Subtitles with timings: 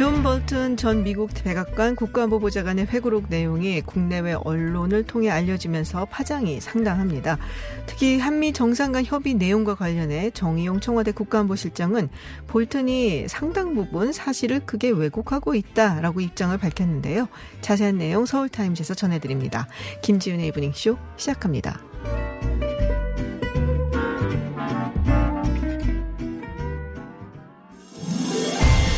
[0.00, 7.36] 존 볼튼 전 미국 백악관 국가안보 보좌관의 회고록 내용이 국내외 언론을 통해 알려지면서 파장이 상당합니다.
[7.84, 12.08] 특히 한미 정상 간 협의 내용과 관련해 정의용 청와대 국가안보실장은
[12.46, 17.28] 볼튼이 상당 부분 사실을 크게 왜곡하고 있다라고 입장을 밝혔는데요.
[17.60, 19.68] 자세한 내용 서울타임즈에서 전해드립니다.
[20.00, 21.78] 김지윤의 이브닝쇼 시작합니다.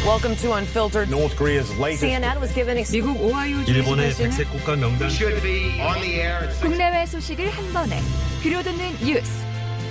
[0.04, 1.08] Welcome to Unfiltered.
[1.10, 5.78] North Korea's latest CNN was given 미국 오하이오 주에서 일본의 백색 국가 명단 should be
[5.80, 6.60] on the air at six.
[6.60, 8.00] 국내외 소식을 한 번에
[8.42, 9.30] 들려듣는 뉴스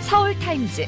[0.01, 0.85] 서울 타임즈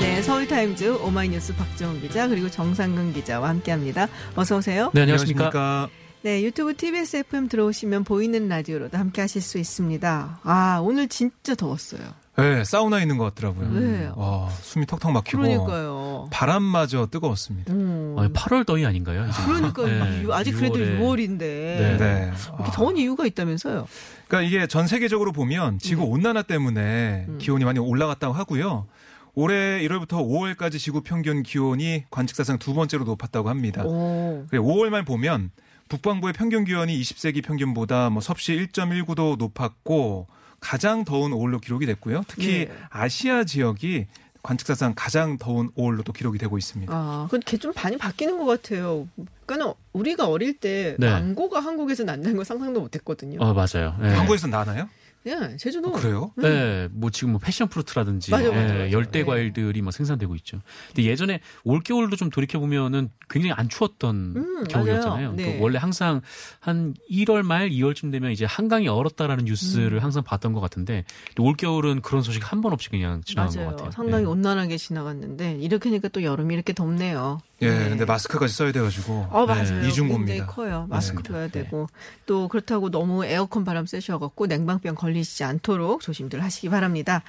[0.00, 4.08] 네, 서울 타임즈 오마이뉴스 박정훈 기자 그리고 정상근 기자와 함께합니다.
[4.36, 4.90] 어서 오세요.
[4.92, 5.88] 네, 안녕하십니까.
[6.24, 10.38] 네, 유튜브 TBS FM 들어오시면 보이는 라디오로도 함께 하실 수 있습니다.
[10.42, 12.00] 아, 오늘 진짜 더웠어요.
[12.38, 13.70] 네, 사우나 있는 것 같더라고요.
[13.78, 14.10] 네.
[14.16, 15.42] 와, 숨이 턱턱 막히고.
[15.42, 16.28] 그러니까요.
[16.32, 17.74] 바람마저 뜨거웠습니다.
[17.74, 18.16] 음.
[18.18, 19.26] 아, 8월 더위 아닌가요?
[19.28, 19.42] 이제?
[19.44, 20.98] 그러니까 네, 유- 아직 그래도 6월에.
[20.98, 21.96] 6월인데 네.
[21.98, 22.32] 네.
[22.56, 23.86] 이렇게 아, 더운 이유가 있다면서요?
[24.26, 26.08] 그러니까 이게 전 세계적으로 보면 지구 네.
[26.08, 27.38] 온난화 때문에 음.
[27.38, 28.86] 기온이 많이 올라갔다고 하고요.
[29.34, 33.84] 올해 1월부터 5월까지 지구 평균 기온이 관측사상 두 번째로 높았다고 합니다.
[33.84, 34.46] 오.
[34.48, 35.50] 그래 5월말 보면
[35.88, 40.26] 북반구의 평균 기온이 20세기 평균보다 뭐 섭씨 1.19도 높았고
[40.60, 42.24] 가장 더운 5월로 기록이 됐고요.
[42.26, 42.70] 특히 네.
[42.90, 44.06] 아시아 지역이
[44.42, 46.92] 관측사상 가장 더운 5월로 또 기록이 되고 있습니다.
[46.94, 49.08] 아, 근데 좀 많이 바뀌는 것 같아요.
[49.46, 51.10] 그러니까 우리가 어릴 때 네.
[51.10, 53.40] 망고가 한국에서 난다는 거 상상도 못했거든요.
[53.40, 53.96] 어, 맞아요.
[54.00, 54.14] 네.
[54.14, 54.88] 한국에서 나나요?
[55.24, 55.88] 네, 제주도.
[55.88, 56.32] 어, 그래요?
[56.36, 58.90] 네, 뭐 지금 뭐 패션 프루트라든지 맞아, 맞아, 예, 맞아.
[58.92, 59.24] 열대 네.
[59.24, 60.60] 과일들이 뭐 생산되고 있죠.
[60.88, 65.28] 근데 예전에 올 겨울도 좀 돌이켜 보면은 굉장히 안 추웠던 음, 겨울이었잖아요.
[65.28, 65.32] 맞아요.
[65.36, 65.56] 네.
[65.56, 66.20] 또 원래 항상
[66.60, 70.02] 한 1월 말 2월쯤 되면 이제 한강이 얼었다라는 뉴스를 음.
[70.02, 71.04] 항상 봤던 것 같은데
[71.34, 73.68] 또 올 겨울은 그런 소식 한 번 없이 그냥 지나간 맞아요.
[73.70, 73.90] 것 같아요.
[73.92, 74.28] 상당히 예.
[74.28, 77.40] 온난하게 지나갔는데 이렇게 하니까 또 여름이 이렇게 덥네요.
[77.62, 77.88] 예, 네.
[77.88, 79.28] 근데 마스크까지 써야 돼가지고.
[79.30, 79.80] 어, 맞아요.
[79.82, 80.46] 네, 이중고입니다.
[80.46, 80.86] 커요.
[80.88, 81.32] 마스크 맞습니다.
[81.32, 81.88] 껴야 되고.
[82.26, 87.22] 또 그렇다고 너무 에어컨 바람 쐬셔갖고 냉방병 걸리시지 않도록 조심들 하시기 바랍니다.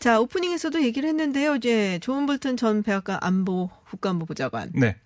[0.00, 1.56] 자, 오프닝에서도 얘기를 했는데요.
[1.56, 4.70] 이제 조은 볼튼 전 백악관 안보, 국가안보 보좌관.
[4.74, 4.96] 네.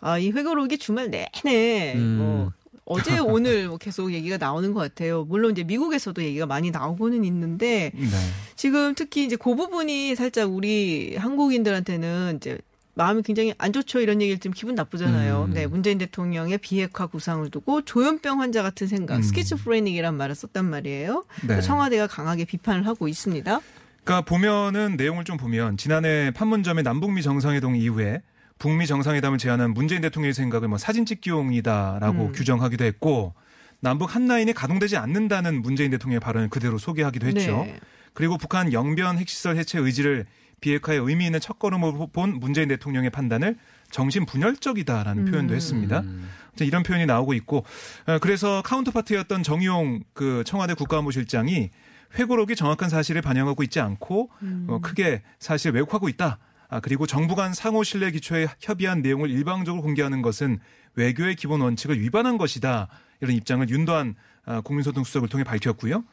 [0.00, 2.16] 아, 이 회고록이 주말 내내 음.
[2.18, 2.52] 뭐
[2.84, 5.24] 어제 오늘 뭐 계속 얘기가 나오는 것 같아요.
[5.24, 8.08] 물론 이제 미국에서도 얘기가 많이 나오고는 있는데 네.
[8.56, 12.58] 지금 특히 이제 그 부분이 살짝 우리 한국인들한테는 이제
[12.98, 14.00] 마음이 굉장히 안 좋죠.
[14.00, 15.44] 이런 얘기를 좀 기분 나쁘잖아요.
[15.44, 15.54] 음.
[15.54, 19.22] 네, 문재인 대통령의 비핵화 구상을 두고 조현병 환자 같은 생각, 음.
[19.22, 21.24] 스키즈프레닉이란 말을 썼단 말이에요.
[21.46, 21.60] 네.
[21.60, 23.60] 청와대가 강하게 비판을 하고 있습니다.
[24.02, 28.20] 그러니까 보면은 내용을 좀 보면 지난해 판문점의 남북미 정상회동 이후에
[28.58, 32.32] 북미 정상회담을 제안한 문재인 대통령의 생각을 뭐 사진 찍기용이다라고 음.
[32.32, 33.32] 규정하기도 했고
[33.78, 37.62] 남북 한 라인이 가동되지 않는다는 문재인 대통령의 발언을 그대로 소개하기도 했죠.
[37.64, 37.78] 네.
[38.12, 40.26] 그리고 북한 영변 핵시설 해체 의지를
[40.60, 43.56] 비핵화에 의미 있는 첫걸음으로 본 문재인 대통령의 판단을
[43.90, 45.30] 정신 분열적이다라는 음.
[45.30, 46.00] 표현도 했습니다.
[46.00, 46.28] 음.
[46.60, 47.64] 이런 표현이 나오고 있고
[48.06, 51.70] 어, 그래서 카운터파트였던 정의용 그 청와대 국가안보실장이
[52.18, 54.66] 회고록이 정확한 사실을 반영하고 있지 않고 음.
[54.68, 56.38] 어, 크게 사실 왜곡하고 있다.
[56.70, 60.58] 아, 그리고 정부 간 상호 신뢰 기초에 협의한 내용을 일방적으로 공개하는 것은
[60.96, 62.88] 외교의 기본 원칙을 위반한 것이다.
[63.20, 64.14] 이런 입장을 윤도한
[64.44, 66.04] 아, 국민소통수석을 통해 밝혔고요.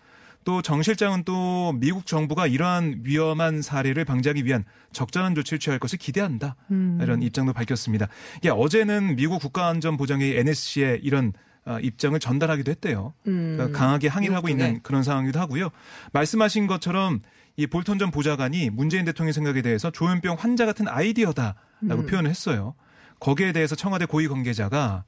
[0.45, 4.63] 또 정 실장은 또 미국 정부가 이러한 위험한 사례를 방지하기 위한
[4.93, 6.55] 적절한 조치를 취할 것을 기대한다.
[6.71, 6.99] 음.
[7.01, 8.07] 이런 입장도 밝혔습니다.
[8.37, 11.33] 이게 어제는 미국 국가안전보장회 NSC에 이런
[11.65, 13.13] 아, 입장을 전달하기도 했대요.
[13.27, 13.55] 음.
[13.57, 14.49] 그러니까 강하게 항의를 하고.
[14.49, 15.69] 있는 그런 상황이기도 하고요.
[16.13, 17.21] 말씀하신 것처럼
[17.57, 22.05] 이 볼턴 전 보좌관이 문재인 대통령 생각에 대해서 조현병 환자 같은 아이디어다라고 음.
[22.05, 22.75] 표현을 했어요.
[23.19, 25.05] 거기에 대해서 청와대 고위 관계자가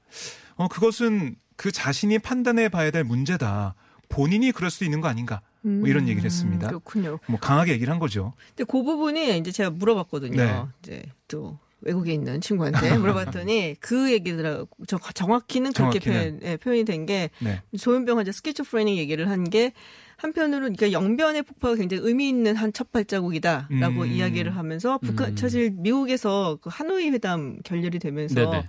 [0.56, 3.76] 어 그것은 그 자신이 판단해 봐야 될 문제다.
[4.10, 5.42] 본인이 그럴 수도 있는 거 아닌가.
[5.62, 6.68] 뭐 이런 얘기를 했습니다.
[6.68, 7.20] 음, 그렇군요.
[7.28, 8.34] 뭐 강하게 얘기를 한 거죠.
[8.56, 10.38] 근데 그 부분이 이제 제가 물어봤거든요.
[10.38, 10.64] 네.
[10.82, 14.68] 이제 또 외국에 있는 친구한테 물어봤더니 그 얘기더라고.
[14.88, 16.40] 저 정확히는 그렇게 정확히는.
[16.40, 17.62] 표현, 예, 표현이 된게 네.
[17.78, 19.74] 조현병 환자 스키즈프레닉 얘기를 한 게
[20.18, 24.08] 한편으로 그러니까 영변의 폭파가 굉장히 의미 있는 한 첫 발자국이다라고 음.
[24.08, 25.38] 이야기를 하면서 북한 음.
[25.38, 28.66] 사실 미국에서 그 하노이 회담 결렬이 되면서 네네.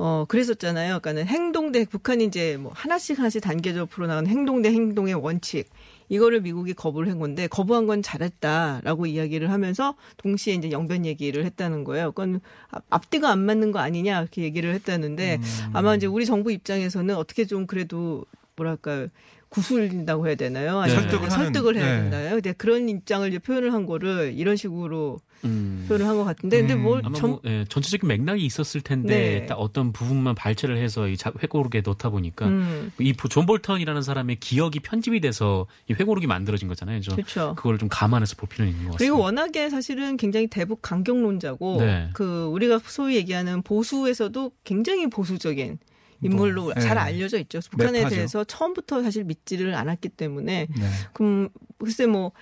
[0.00, 1.00] 어 그랬었잖아요.
[1.00, 5.68] 그러니까는 행동 대 북한이 이제 뭐 하나씩 하나씩 단계적으로 나가는 행동 대 행동의 원칙
[6.08, 11.82] 이거를 미국이 거부를 한 건데 거부한 건 잘했다라고 이야기를 하면서 동시에 이제 영변 얘기를 했다는
[11.82, 12.12] 거예요.
[12.12, 12.40] 그건
[12.70, 15.70] 앞- 앞뒤가 안 맞는 거 아니냐 이렇게 얘기를 했다는데 음.
[15.72, 18.24] 아마 이제 우리 정부 입장에서는 어떻게 좀 그래도
[18.54, 19.08] 뭐랄까
[19.48, 20.78] 구슬린다고 해야 되나요?
[20.78, 22.10] 아니면 설득을 설득을 해야 네.
[22.10, 22.34] 되나요?
[22.36, 25.84] 근데 그런 입장을 이제 표현을 한 거를 이런 식으로 음.
[25.88, 26.82] 표현을 한 것 같은데, 근데 음.
[26.82, 29.46] 뭘 아마 전, 뭐 예, 전체적인 맥락이 있었을 텐데 네.
[29.46, 34.80] 딱 어떤 부분만 발췌를 해서 이 자- 회고록에 넣다 보니까 음, 이존 볼턴이라는 사람의 기억이
[34.80, 37.00] 편집이 돼서 이 회고록이 만들어진 거잖아요.
[37.12, 37.54] 그렇죠.
[37.56, 38.98] 그걸 좀 감안해서 볼 필요는 있는 것 같습니다.
[39.12, 42.10] 그리고 워낙에 사실은 굉장히 대북 강경론자고 네.
[42.14, 45.78] 그 우리가 소위 얘기하는 보수에서도 굉장히 보수적인
[46.22, 47.00] 인물로 뭐, 잘 네.
[47.00, 47.60] 알려져 있죠.
[47.70, 48.14] 북한에 매파죠.
[48.16, 50.84] 대해서 처음부터 사실 믿지를 않았기 때문에 네.
[51.12, 51.48] 그럼
[51.78, 52.32] 글쎄 뭐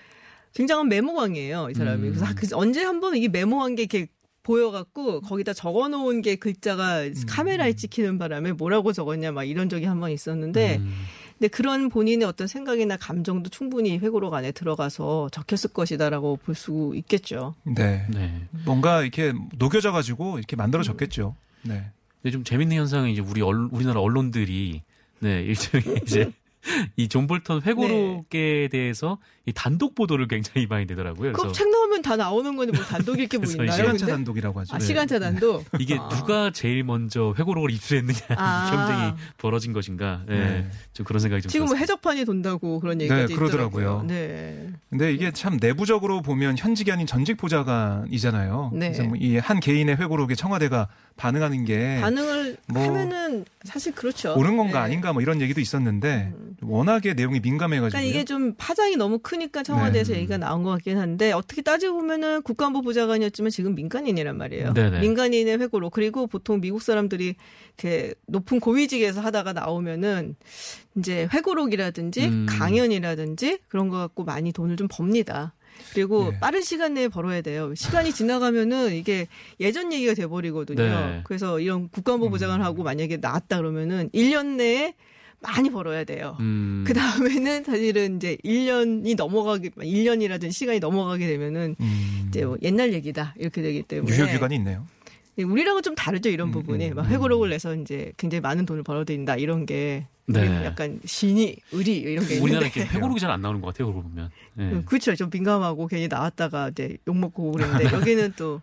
[0.57, 2.09] 굉장한 메모광이에요 이 사람이.
[2.09, 2.15] 음.
[2.15, 4.09] 그래서 그 언제 한번 이게 메모한 게 이렇게
[4.43, 7.15] 보여갖고 거기다 적어놓은 게 글자가 음.
[7.29, 10.95] 카메라에 찍히는 바람에 뭐라고 적었냐 막 이런 적이 한 번 있었는데 음.
[11.39, 17.55] 근데 그런 본인의 어떤 생각이나 감정도 충분히 회고록 안에 들어가서 적혔을 것이다라고 볼 수 있겠죠.
[17.65, 18.07] 네.
[18.09, 18.41] 네.
[18.65, 21.35] 뭔가 이렇게 녹여져 가지고 이렇게 만들어졌겠죠.
[21.63, 21.91] 네.
[22.23, 24.81] 근데 좀 재밌는 현상은 이제 우리 얼- 우리나라 언론들이
[25.21, 26.31] 네 일종의 이제
[26.97, 31.33] 이 존 볼턴 회고록에 대해서 이 단독 보도를 굉장히 많이 되더라고요.
[31.33, 33.71] 그 그래서 책 나오면 다 나오는 건데 뭐 단독일 게 뭐 있나요?
[33.71, 34.13] 시간차 근데?
[34.13, 34.75] 단독이라고 하죠.
[34.75, 34.85] 아, 네.
[34.85, 35.65] 시간차 단독.
[35.79, 36.09] 이게 아.
[36.09, 38.67] 누가 제일 먼저 회고록을 입수했느냐 아.
[38.67, 40.23] 이 경쟁이 벌어진 것인가.
[40.27, 40.39] 네.
[40.39, 40.71] 네.
[40.93, 41.77] 좀 그런 생각이 좀 지금 뭐.
[41.77, 44.05] 해적판이 돈다고 그런 얘기가 네, 그러더라고요.
[44.09, 44.69] 네.
[44.91, 48.71] 근데 이게 참 내부적으로 보면 현직이 아닌 전직 보좌관이잖아요.
[48.75, 48.91] 네.
[48.93, 54.35] 그래서 뭐 이 한 개인의 회고록에 청와대가 반응하는 게 반응을 뭐 하면은 사실 그렇죠.
[54.37, 54.85] 옳은 건가 네.
[54.87, 56.33] 아닌가 뭐 이런 얘기도 있었는데
[56.63, 60.19] 워낙에 내용이 민감해가지고 그러니까 이게 좀 파장이 너무 크니까 청와대에서 네.
[60.19, 64.73] 얘기가 나온 것 같긴 한데 어떻게 따지고 보면은 국가안보 보좌관이었지만 지금 민간인이란 말이에요.
[64.73, 65.01] 네네.
[65.01, 67.35] 민간인의 회고록 그리고 보통 미국 사람들이
[67.79, 70.37] 이렇게 높은 고위직에서 하다가 나오면은
[70.97, 72.47] 이제 회고록이라든지 음.
[72.49, 75.55] 강연이라든지 그런 거 갖고 많이 돈을 좀 법니다.
[75.93, 76.41] 그리고 네.
[76.41, 77.75] 빠른 시간 내에 벌어야 돼요.
[77.75, 79.27] 시간이 지나가면은 이게
[79.61, 80.83] 예전 얘기가 돼버리거든요.
[80.83, 81.21] 네.
[81.25, 84.95] 그래서 이런 국가안보 보좌관하고 만약에 나왔다 그러면은 1년 내에
[85.47, 86.37] 많이 벌어야 돼요.
[86.41, 86.85] 음.
[86.87, 93.35] 그 다음에는 사실은 이제 1년이 넘어가기, 1년이라든 시간이 넘어가게 되면은 음, 이제 뭐 옛날 얘기다.
[93.39, 94.17] 이렇게 되기 때문에.
[94.17, 94.87] 유효 기간이 있네요.
[95.39, 96.91] 예, 우리랑은 좀 다르죠, 이런 음, 부분이.
[96.91, 100.07] 음, 막 회고록을 내서 이제 굉장히 많은 돈을 벌어들인다, 이런 게.
[100.29, 100.65] 네.
[100.65, 102.67] 약간 신이, 의리, 이런 게 우리나라.
[102.67, 103.87] 이렇게 회고록이 잘 안 나오는 것 같아요.
[103.93, 104.31] 그러고 보면.
[104.55, 104.83] 네.
[104.85, 105.15] 그렇죠.
[105.15, 108.61] 좀 민감하고 괜히 나왔다가 이제 욕 먹고 그러는데 여기는 또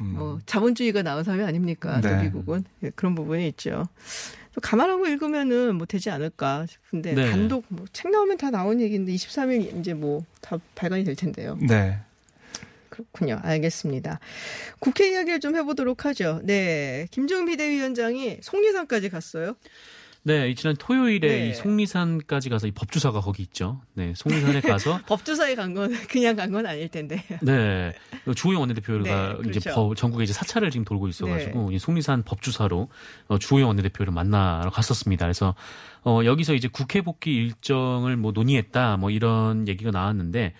[0.00, 0.14] 음.
[0.18, 2.02] 뭐 자본주의가 나온 사회 아닙니까?
[2.02, 2.24] 또 네.
[2.24, 2.64] 미국은.
[2.82, 3.86] 예, 그런 부분이 있죠.
[4.56, 7.30] 좀 감안하고 읽으면은 뭐 되지 않을까 싶은데 네.
[7.30, 11.58] 단독 뭐 책 나오면 다 나온 얘기인데 23일 이제 뭐 다 발간이 될 텐데요.
[11.60, 11.98] 네.
[12.88, 13.38] 그렇군요.
[13.42, 14.18] 알겠습니다.
[14.78, 16.40] 국회 이야기를 좀 해보도록 하죠.
[16.44, 17.06] 네.
[17.10, 19.56] 김종 비대위원장이 속리산까지 갔어요.
[20.26, 21.48] 네, 이 지난 토요일에 네.
[21.50, 23.80] 이 속리산까지 가서 이 법주사가 거기 있죠.
[23.94, 27.22] 네, 속리산에 가서 법조사에 간 건 그냥 간 건 아닐 텐데.
[27.42, 27.92] 네,
[28.34, 29.74] 주호영 원내대표가 네, 이제 그렇죠.
[29.74, 32.88] 법- 전국에 이제 사찰을 지금 돌고 있어가지고 이 속리산 법주사로
[33.28, 35.26] 어, 주호영 원내대표를 만나러 갔었습니다.
[35.26, 35.54] 그래서
[36.04, 40.54] 어, 여기서 이제 국회 복귀 일정을 뭐 논의했다, 뭐 이런 얘기가 나왔는데.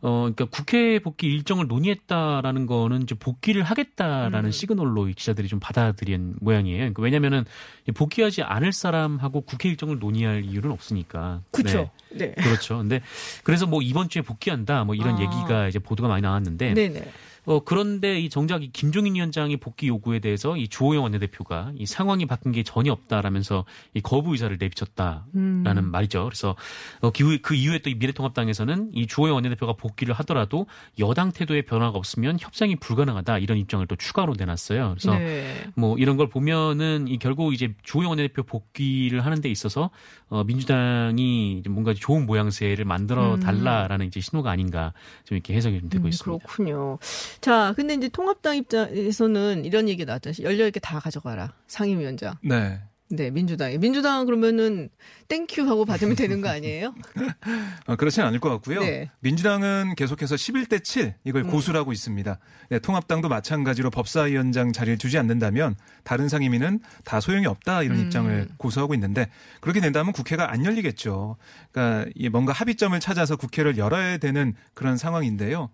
[0.00, 4.50] 어, 그러니까 국회 복귀 일정을 논의했다라는 거는 이제 복귀를 하겠다라는 음.
[4.50, 6.78] 시그널로 이 기자들이 좀 받아들인 모양이에요.
[6.78, 7.44] 그러니까 왜냐면은
[7.88, 11.42] 이 복귀하지 않을 사람하고 국회 일정을 논의할 이유는 없으니까.
[11.50, 11.90] 그렇죠.
[12.10, 12.32] 네.
[12.32, 12.34] 네.
[12.34, 12.78] 그렇죠.
[12.78, 13.00] 근데
[13.42, 15.20] 그래서 뭐 이번 주에 복귀한다 뭐 이런 아.
[15.20, 16.88] 얘기가 이제 보도가 많이 나왔는데 네.
[16.88, 17.10] 네
[17.48, 22.26] 어 그런데 이 정작 이 김종인 위원장의 복귀 요구에 대해서 이 주호영 원내대표가 이 상황이
[22.26, 23.64] 바뀐 게 전혀 없다라면서
[23.94, 25.90] 이 거부 의사를 내비쳤다라는 음.
[25.90, 26.24] 말이죠.
[26.24, 26.54] 그래서
[27.00, 30.66] 어, 그, 그 이후에 또 이 미래통합당에서는 이 주호영 원내대표가 복귀를 하더라도
[30.98, 34.94] 여당 태도에 변화가 없으면 협상이 불가능하다 이런 입장을 또 추가로 내놨어요.
[34.98, 35.66] 그래서 네.
[35.74, 39.90] 뭐 이런 걸 보면은 이 결국 이제 주호영 원내대표 복귀를 하는 데 있어서
[40.28, 43.40] 어 민주당이 뭔가 좋은 모양새를 만들어 음.
[43.40, 44.92] 달라라는 이제 신호가 아닌가
[45.24, 46.44] 좀 이렇게 해석이 좀 되고 음, 있습니다.
[46.44, 46.98] 그렇군요.
[47.40, 50.32] 자, 근데 이제 통합당 입장에서는 이런 얘기 나왔죠.
[50.42, 51.54] 열려 있게 다 가져가라.
[51.66, 52.34] 상임위원장.
[52.42, 52.80] 네.
[53.10, 53.78] 네, 민주당이.
[53.78, 54.90] 민주당은 그러면은
[55.28, 56.94] thank you 하고 받으면 되는 거 아니에요?
[57.86, 58.80] 어, 그렇지는 않을 것 같고요.
[58.80, 59.10] 네.
[59.20, 61.50] 민주당은 계속해서 11대 7 이걸 음.
[61.50, 62.38] 고수를 하고 있습니다.
[62.68, 68.04] 네, 통합당도 마찬가지로 법사위원장 자리를 주지 않는다면 다른 상임위는 다 소용이 없다 이런 음.
[68.04, 69.30] 입장을 고수하고 있는데
[69.62, 71.36] 그렇게 된다면 국회가 안 열리겠죠.
[71.72, 75.70] 그러니까 이 뭔가 합의점을 찾아서 국회를 열어야 되는 그런 상황인데요.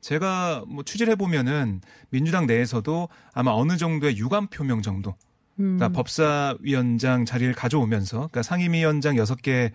[0.00, 5.14] 제가 뭐 취재를 해보면은 민주당 내에서도 아마 어느 정도의 유감 표명 정도
[5.58, 5.76] 음.
[5.76, 9.72] 그러니까 법사위원장 자리를 가져오면서 그러니까 상임위원장 여섯 개의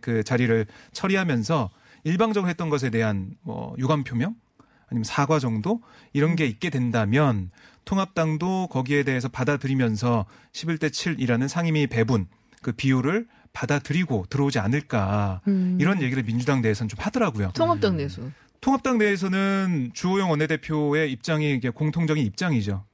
[0.00, 1.70] 그 자리를 처리하면서
[2.04, 4.36] 일방적으로 했던 것에 대한 뭐 유감 표명
[4.88, 5.82] 아니면 사과 정도
[6.12, 7.50] 이런 게 있게 된다면
[7.84, 12.26] 통합당도 거기에 대해서 받아들이면서 11대 7이라는 상임위 배분
[12.62, 15.78] 그 비율을 받아들이고 들어오지 않을까 음.
[15.80, 17.52] 이런 얘기를 민주당 내에서는 좀 하더라고요.
[17.54, 18.22] 통합당 내에서.
[18.60, 22.84] 통합당 내에서는 주호영 원내대표의 입장이 공통적인 입장이죠.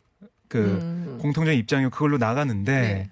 [0.48, 1.18] 그 음.
[1.20, 3.10] 공통적인 입장이 그걸로 나가는데 네.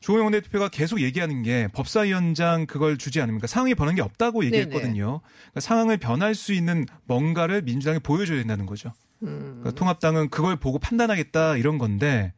[0.00, 3.46] 조영원 대표가 계속 얘기하는 게 법사위원장 그걸 주지 않습니까?
[3.46, 5.22] 상황이 변한 게 없다고 얘기했거든요.
[5.22, 8.92] 그러니까 상황을 변할 수 있는 뭔가를 민주당이 보여줘야 된다는 거죠.
[9.22, 9.60] 음.
[9.60, 12.34] 그러니까 통합당은 그걸 보고 판단하겠다 이런 건데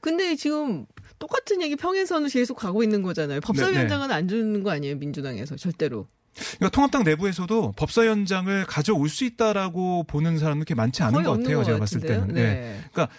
[0.00, 0.84] 근데 지금
[1.20, 3.38] 똑같은 얘기 평행선을 계속 가고 있는 거잖아요.
[3.38, 6.08] 네, 법사위원장은 안 주는 거 아니에요, 민주당에서 절대로.
[6.36, 11.58] 그러니까 통합당 내부에서도 법사위원장을 가져올 수 있다라고 보는 사람은 그렇게 많지 않은 것 같아요.
[11.58, 12.00] 것 제가 봤을.
[12.00, 12.34] 때는.
[12.34, 12.80] 네.
[12.92, 13.14] 그러니까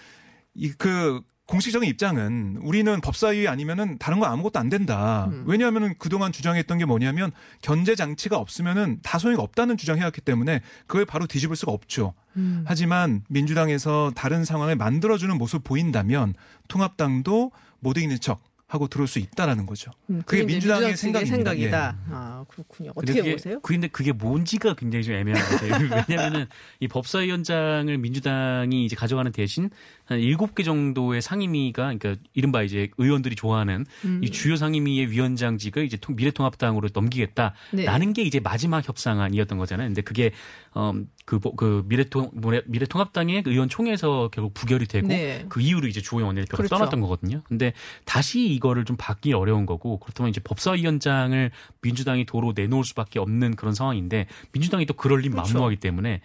[0.54, 5.28] 이 그 공식적인 입장은 우리는 법사위 아니면은 다른 거 아무것도 안 된다.
[5.32, 5.44] 음.
[5.46, 7.32] 왜냐하면은 그동안 주장했던 게 뭐냐면
[7.62, 12.12] 견제 장치가 없으면은 다 소용이 없다는 주장해왔기 때문에 그걸 바로 뒤집을 수가 없죠.
[12.36, 12.64] 음.
[12.66, 16.34] 하지만 민주당에서 다른 상황을 만들어주는 모습 보인다면
[16.68, 19.90] 통합당도 못 이기는 척 하고 들어올 수 있다라는 거죠.
[20.10, 21.36] 음, 그게 이제 민주당의 생각입니다.
[21.36, 21.96] 생각이다.
[21.98, 22.12] 예.
[22.12, 22.92] 아 그렇군요.
[22.92, 23.60] 근데 어떻게 그게, 보세요?
[23.60, 25.70] 근데 그게 뭔지가 굉장히 좀 애매한 것 같아요.
[26.08, 26.46] 왜냐면은
[26.78, 29.70] 이 법사위원장을 민주당이 이제 가져가는 대신
[30.08, 34.20] 한 7개 정도의 상임위가 그러니까 이른바 이제 의원들이 좋아하는 음.
[34.24, 38.12] 이 주요 상임위의 위원장직을 이제 통- 미래통합당으로 넘기겠다라는 네.
[38.14, 39.88] 게 이제 마지막 협상안이었던 거잖아요.
[39.88, 40.30] 근데 그게
[40.72, 45.44] 어 그 그 미래통 미래- 미래통합당의 의원 총회에서 결국 부결이 되고 네.
[45.50, 46.74] 그 이후로 이제 주호영 원내대표가 그렇죠.
[46.76, 47.42] 떠났던 거거든요.
[47.44, 47.72] 근데
[48.06, 51.50] 다시 이거를 좀 받기 어려운 거고 그렇다면 이제 법사위원장을
[51.82, 55.52] 민주당이 도로 내놓을 수밖에 없는 그런 상황인데 민주당이 또 그럴 리 그렇죠.
[55.54, 56.20] 만무하기 때문에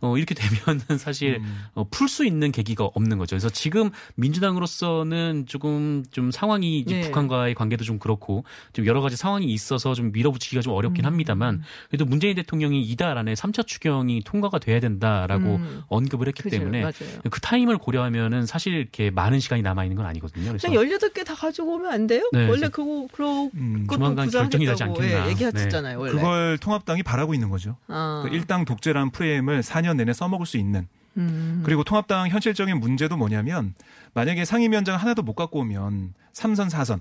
[0.00, 1.64] 어 이렇게 되면은 사실 음.
[1.74, 3.34] 어, 풀 수 있는 계기가 없는 거죠.
[3.34, 7.00] 그래서 지금 민주당으로서는 조금 좀 상황이 이제 네.
[7.02, 11.06] 북한과의 관계도 좀 그렇고 좀 여러 가지 상황이 있어서 좀 밀어붙이기가 좀 어렵긴 음.
[11.06, 15.82] 합니다만 그래도 문재인 대통령이 이달 안에 3차 추경이 통과가 돼야 된다라고 음.
[15.88, 17.20] 언급을 했기 그죠, 때문에 맞아요.
[17.30, 20.48] 그 타임을 고려하면은 사실 이렇게 많은 시간이 남아 있는 건 아니거든요.
[20.48, 22.28] 그래서 그냥 18개 다 가지고 오면 안 돼요?
[22.32, 25.26] 네, 원래 그거 그러 음, 조만간 결정이 나지 않겠나.
[25.26, 26.12] 예, 얘기하셨잖아요, 원래.
[26.12, 27.76] 그걸 통합당이 바라고 있는 거죠.
[27.88, 28.22] 아.
[28.24, 30.88] 그 일당 독재라는 프레임을 4년 내내 써먹을 수 있는.
[31.16, 31.62] 음.
[31.64, 33.74] 그리고 통합당 현실적인 문제도 뭐냐면
[34.14, 37.00] 만약에 상임위원장 하나도 못 갖고 오면 3선 4선.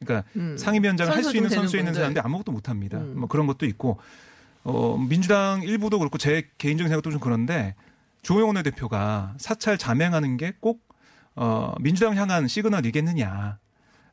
[0.00, 0.56] 그러니까 음.
[0.56, 2.98] 상임위원장을 할 수 있는 선수에 있는 사람들이 아무것도 못 합니다.
[2.98, 3.14] 음.
[3.18, 3.98] 뭐 그런 것도 있고
[4.64, 7.74] 어 민주당 일부도 그렇고 제 개인적인 생각도 좀 그런데
[8.22, 10.86] 조영원 원내대표가 사찰 자맹하는 게꼭
[11.36, 13.58] 어, 민주당 향한 시그널이겠느냐.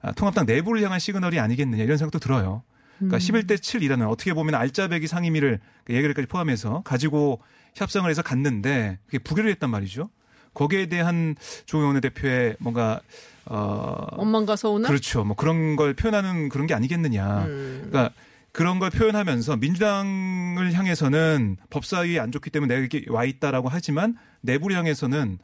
[0.01, 2.61] 아, 통합당 내부를 향한 시그널이 아니겠느냐 이런 생각도 들어요.
[2.99, 7.41] 그러니까 11대 7이라는 어떻게 보면 알짜배기 상임위를 그 예결까지 포함해서 가지고
[7.75, 10.09] 협상을 해서 갔는데 그게 부결을 했단 말이죠.
[10.53, 13.01] 거기에 대한 조영원 대표의 뭔가
[13.45, 14.89] 어 엄마가 서운한?
[14.89, 15.23] 그렇죠.
[15.23, 17.45] 뭐 그런 걸 표현하는 그런 게 아니겠느냐.
[17.45, 17.87] 음.
[17.89, 18.13] 그러니까
[18.51, 24.77] 그런 걸 표현하면서 민주당을 향해서는 법사위에 안 좋기 때문에 내가 이렇게 와 있다라고 하지만 내부를
[24.77, 25.37] 향해서는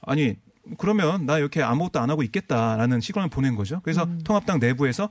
[0.00, 0.36] 아니
[0.78, 3.80] 그러면 나 이렇게 아무것도 안 하고 있겠다라는 시그널을 보낸 거죠.
[3.84, 4.20] 그래서 음.
[4.24, 5.10] 통합당 내부에서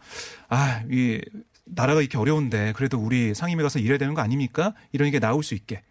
[0.50, 1.22] 아, 이
[1.65, 4.74] 나라가 이렇게 어려운데 그래도 우리 상임위 가서 일해야 되는 거 아닙니까?
[4.92, 5.84] 이런 게 나올 수 있게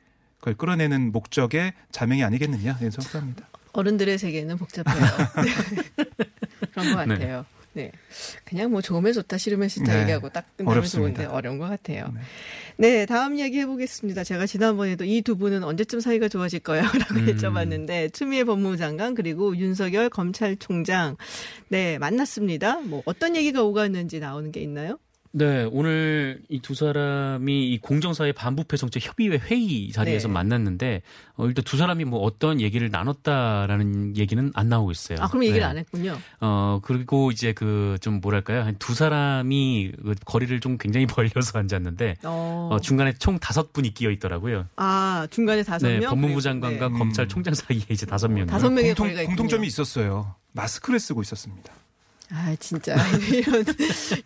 [0.42, 3.48] 그걸 끌어내는 목적의 자명이 아니겠느냐 이런 생각합니다.
[3.74, 4.96] 어른들의 세계는 복잡해요.
[5.44, 6.04] 네.
[6.72, 7.14] 그런 것 네.
[7.14, 7.46] 같아요.
[7.74, 7.92] 네.
[8.44, 10.02] 그냥 뭐 좋으면 좋다, 싫으면 싫다 네.
[10.02, 11.22] 얘기하고 딱 끝나면 어렵습니다.
[11.22, 12.12] 좋은데 어려운 것 같아요.
[12.12, 12.20] 네.
[12.76, 14.24] 네, 다음 이야기 해보겠습니다.
[14.24, 16.82] 제가 지난번에도 이 두 분은 언제쯤 사이가 좋아질 거야?
[16.82, 17.26] 라고 음.
[17.26, 21.16] 여쭤봤는데, 추미애 법무장관, 그리고 윤석열 검찰총장,
[21.68, 22.80] 네, 만났습니다.
[22.80, 24.98] 뭐, 어떤 얘기가 오갔는지 나오는 게 있나요?
[25.34, 30.34] 네, 오늘 이 두 사람이 이 공정사회 반부패 정책 협의회 회의 자리에서 네.
[30.34, 31.00] 만났는데
[31.36, 35.18] 어, 일단 두 사람이 뭐 어떤 얘기를 나눴다라는 얘기는 안 나오고 있어요.
[35.22, 35.64] 아, 그럼 얘기를 네.
[35.66, 36.18] 안 했군요.
[36.40, 42.16] 어 그리고 이제 그 좀 뭐랄까요 한 두 사람이 그 거리를 좀 굉장히 벌려서 앉았는데
[42.24, 42.68] 어.
[42.72, 44.66] 어, 중간에 총 다섯 분이 끼어 있더라고요.
[44.76, 46.10] 아, 중간에 다섯 네, 명?
[46.10, 46.98] 법무부 장관과 네.
[46.98, 48.46] 검찰총장 사이에 이제 다섯 명.
[48.46, 49.24] 다섯 명의 공통.
[49.26, 50.34] 공통점이 있었어요.
[50.52, 51.72] 마스크를 쓰고 있었습니다.
[52.34, 52.96] 아, 진짜.
[53.32, 53.64] 이런,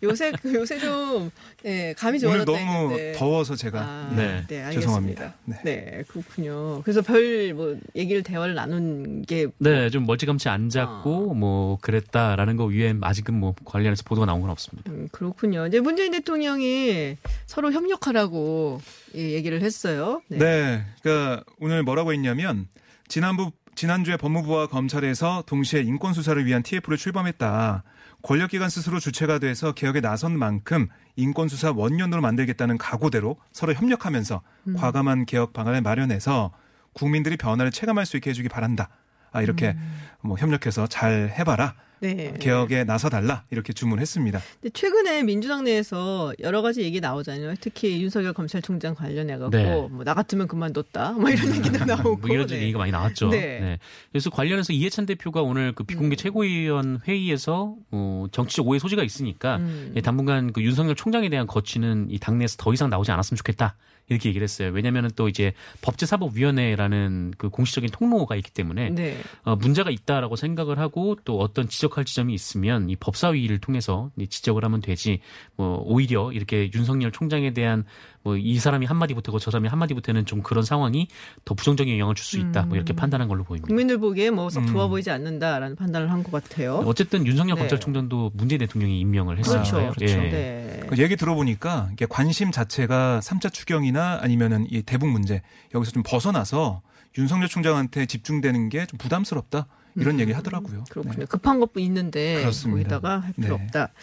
[0.01, 1.29] 요새, 요새 좀,
[1.63, 3.11] 네, 감이 오늘 좋아졌다 너무 했는데.
[3.19, 4.45] 더워서 제가 아, 네.
[4.47, 4.71] 네, 알겠습니다.
[4.71, 5.33] 죄송합니다.
[5.45, 5.57] 네.
[5.63, 6.03] 네.
[6.07, 6.81] 그렇군요.
[6.83, 12.95] 그래서 별 뭐 얘기를 대화를 나눈 게 네, 좀 멀찌감치 앉았고 뭐 그랬다라는 거 위에
[13.01, 14.91] 아직은 뭐 관련해서 보도가 나온 건 없습니다.
[14.91, 15.67] 음, 그렇군요.
[15.67, 18.81] 이제 문재인 대통령이 서로 협력하라고
[19.15, 20.21] 예, 얘기를 했어요.
[20.27, 20.83] 네.
[21.01, 22.67] 그러니까 오늘 뭐라고 했냐면
[23.07, 27.83] 지난부 지난주에 법무부와 검찰에서 동시에 인권 수사를 위한 TF를 출범했다.
[28.27, 34.73] 권력기관 스스로 주체가 돼서 개혁에 나선 만큼 인권 수사 원년으로 만들겠다는 각오대로 서로 협력하면서 음.
[34.75, 36.51] 과감한 개혁 방안을 마련해서
[36.91, 38.89] 국민들이 변화를 체감할 수 있게 해주기 바란다.
[39.31, 40.01] 아 이렇게 음.
[40.19, 41.75] 뭐 협력해서 잘 해봐라.
[41.99, 42.33] 네.
[42.39, 44.39] 개혁에 나서 달라 이렇게 주문했습니다.
[44.61, 47.55] 근데 최근에 민주당 내에서 여러 가지 얘기 나오잖아요.
[47.59, 49.87] 특히 윤석열 검찰총장 관련해 갖고 네.
[49.89, 51.13] 뭐나 같으면 그만뒀다.
[51.13, 52.17] 뭐 이런 얘기도 나오고.
[52.17, 52.61] 뭐 이런 네.
[52.61, 53.29] 얘기가 많이 나왔죠.
[53.29, 53.59] 네.
[53.59, 53.79] 네.
[54.11, 56.17] 그래서 관련해서 이해찬 대표가 오늘 그 비공개 음.
[56.17, 59.93] 최고위원 회의에서 어, 정치적 오해 소지가 있으니까 음.
[59.95, 63.75] 예, 당분간 그 윤석열 총장에 대한 거취는 이 당내에서 더 이상 나오지 않았으면 좋겠다.
[64.09, 64.71] 이렇게 얘기를 했어요.
[64.73, 69.17] 왜냐하면 또 이제 법제사법위원회라는 그 공식적인 통로가 있기 때문에 네.
[69.43, 74.63] 어, 문제가 있다라고 생각을 하고 또 어떤 지적 지적할 지점이 있으면 이 법사위를 통해서 지적을
[74.65, 75.19] 하면 되지
[75.55, 77.83] 뭐 오히려 이렇게 윤석열 총장에 대한
[78.23, 81.07] 뭐 이 사람이 한마디 못하고 저 사람이 한마디 못하는 좀 그런 상황이
[81.45, 82.63] 더 부정적인 영향을 줄 수 있다.
[82.63, 83.67] 뭐 이렇게 판단한 걸로 보입니다.
[83.67, 84.89] 국민들 보기에 뭐썩 좋아 음.
[84.89, 86.83] 보이지 않는다라는 판단을 한 것 같아요.
[86.85, 87.61] 어쨌든 윤석열 네.
[87.61, 89.59] 검찰총장도 문재인 대통령이 임명을 그렇죠.
[89.59, 89.91] 했어요.
[89.95, 90.13] 그렇죠.
[90.13, 90.29] 예.
[90.29, 90.81] 네.
[90.89, 95.41] 그 얘기 들어보니까 이게 관심 자체가 3차 추경이나 아니면은 이 대북 문제
[95.73, 96.81] 여기서 좀 벗어나서
[97.17, 100.79] 윤석열 총장한테 집중되는 게 좀 부담스럽다 이런 얘기 하더라고요.
[100.79, 101.15] 음, 그렇군요.
[101.19, 101.25] 네.
[101.25, 102.99] 급한 것도 있는데 그렇습니다.
[102.99, 103.63] 거기다가 할 필요 네.
[103.63, 103.93] 없다.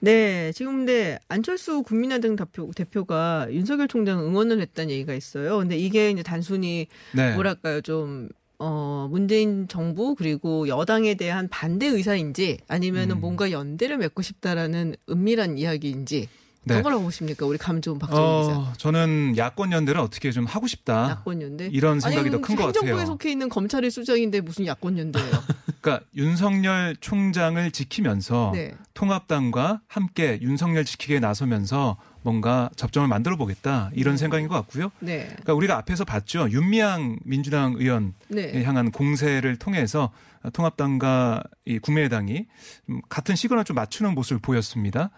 [0.00, 5.58] 네, 지금 근데 안철수 국민의당 대표, 대표가 윤석열 총장 응원을 했다는 얘기가 있어요.
[5.58, 7.34] 근데 이게 이제 단순히 네.
[7.34, 13.20] 뭐랄까요 좀 어, 문재인 정부 그리고 여당에 대한 반대 의사인지 아니면은 음.
[13.20, 16.28] 뭔가 연대를 맺고 싶다라는 은밀한 이야기인지
[16.66, 16.74] 네.
[16.74, 17.46] 어떤 거라고 보십니까?
[17.46, 18.58] 우리 감 좋은 박정희 기자.
[18.58, 21.10] 어, 저는 야권 연대를 어떻게 좀 하고 싶다.
[21.10, 21.68] 야권 연대?
[21.72, 23.06] 이런 생각이 더 큰것 행정부에 같아요.
[23.06, 25.30] 속해 있는 검찰의 수장인데 무슨 야권 연대예요?
[25.80, 28.74] 그러니까 윤석열 총장을 지키면서 네.
[28.94, 31.96] 통합당과 함께 윤석열 지키기에 나서면서
[32.26, 34.16] 뭔가 접점을 만들어 보겠다 이런 음.
[34.16, 34.90] 생각인 것 같고요.
[34.98, 35.26] 네.
[35.26, 36.50] 그러니까 우리가 앞에서 봤죠.
[36.50, 38.64] 윤미향 민주당 의원 네.
[38.64, 40.10] 향한 공세를 통해서
[40.52, 42.46] 통합당과 이 국민의당이
[42.88, 45.10] 좀 같은 시그널을 좀 맞추는 모습을 보였습니다.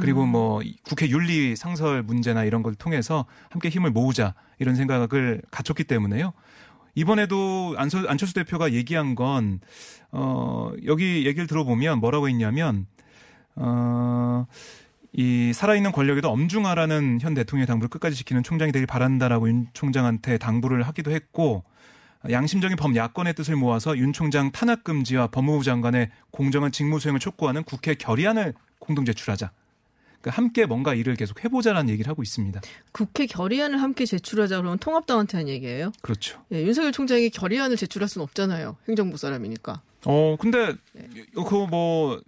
[0.00, 0.30] 그리고 음.
[0.30, 6.32] 뭐 국회 윤리 상설 문제나 이런 걸 통해서 함께 힘을 모으자 이런 생각을 갖췄기 때문에요.
[6.96, 9.60] 이번에도 안철, 안철수 대표가 얘기한 건,
[10.10, 12.86] 어, 여기 얘기를 들어보면 뭐라고 했냐면,
[13.54, 14.46] 어,
[15.12, 20.82] 이 살아있는 권력에도 엄중하라는 현 대통령의 당부를 끝까지 지키는 총장이 되길 바란다라고 윤 총장한테 당부를
[20.82, 21.64] 하기도 했고,
[22.30, 27.62] 양심적인 범 야권의 뜻을 모아서 윤 총장 탄압 금지와 법무부 장관의 공정한 직무 수행을 촉구하는
[27.64, 29.52] 국회 결의안을 공동 제출하자.
[30.20, 32.60] 그러니까 함께 뭔가 일을 계속 해보자라는 얘기를 하고 있습니다.
[32.90, 35.92] 국회 결의안을 함께 제출하자 그러면 통합당한테 한 얘기예요?
[36.02, 36.42] 그렇죠.
[36.52, 38.76] 예, 윤석열 총장이 결의안을 제출할 수는 없잖아요.
[38.88, 39.82] 행정부 사람이니까.
[40.06, 40.74] 어, 근데
[41.34, 42.20] 그뭐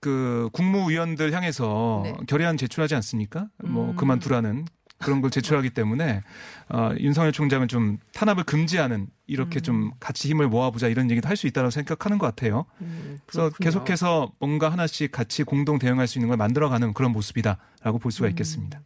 [0.00, 2.14] 그 국무위원들 향해서 네.
[2.26, 3.48] 결의안 제출하지 않습니까?
[3.62, 3.96] 뭐 음.
[3.96, 4.66] 그만두라는
[5.02, 6.22] 그런 걸 제출하기 때문에
[6.68, 9.62] 어, 윤석열 총장은 좀 탄압을 금지하는 이렇게 음.
[9.62, 12.66] 좀 같이 힘을 모아보자 이런 얘기도 할 수 있다고 생각하는 것 같아요.
[12.82, 13.50] 음, 그래서.
[13.58, 18.10] 계속해서 뭔가 하나씩 같이 공동 대응할 수 있는 걸 만들어가는 그런 모습이다라고 볼 음.
[18.10, 18.80] 수가 있겠습니다.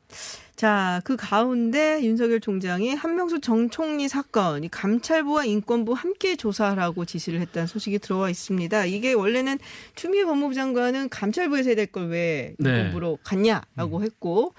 [0.54, 7.40] 자, 그 가운데 윤석열 총장이 한명수 정 총리 사건, 이 감찰부와 인권부 함께 조사하라고 지시를
[7.40, 8.84] 했다는 소식이 들어와 있습니다.
[8.84, 9.58] 이게 원래는
[9.96, 12.70] 추미애 법무부 장관은 감찰부에서 해야 될 걸왜 네.
[12.70, 14.54] 인권부로 갔냐라고 했고,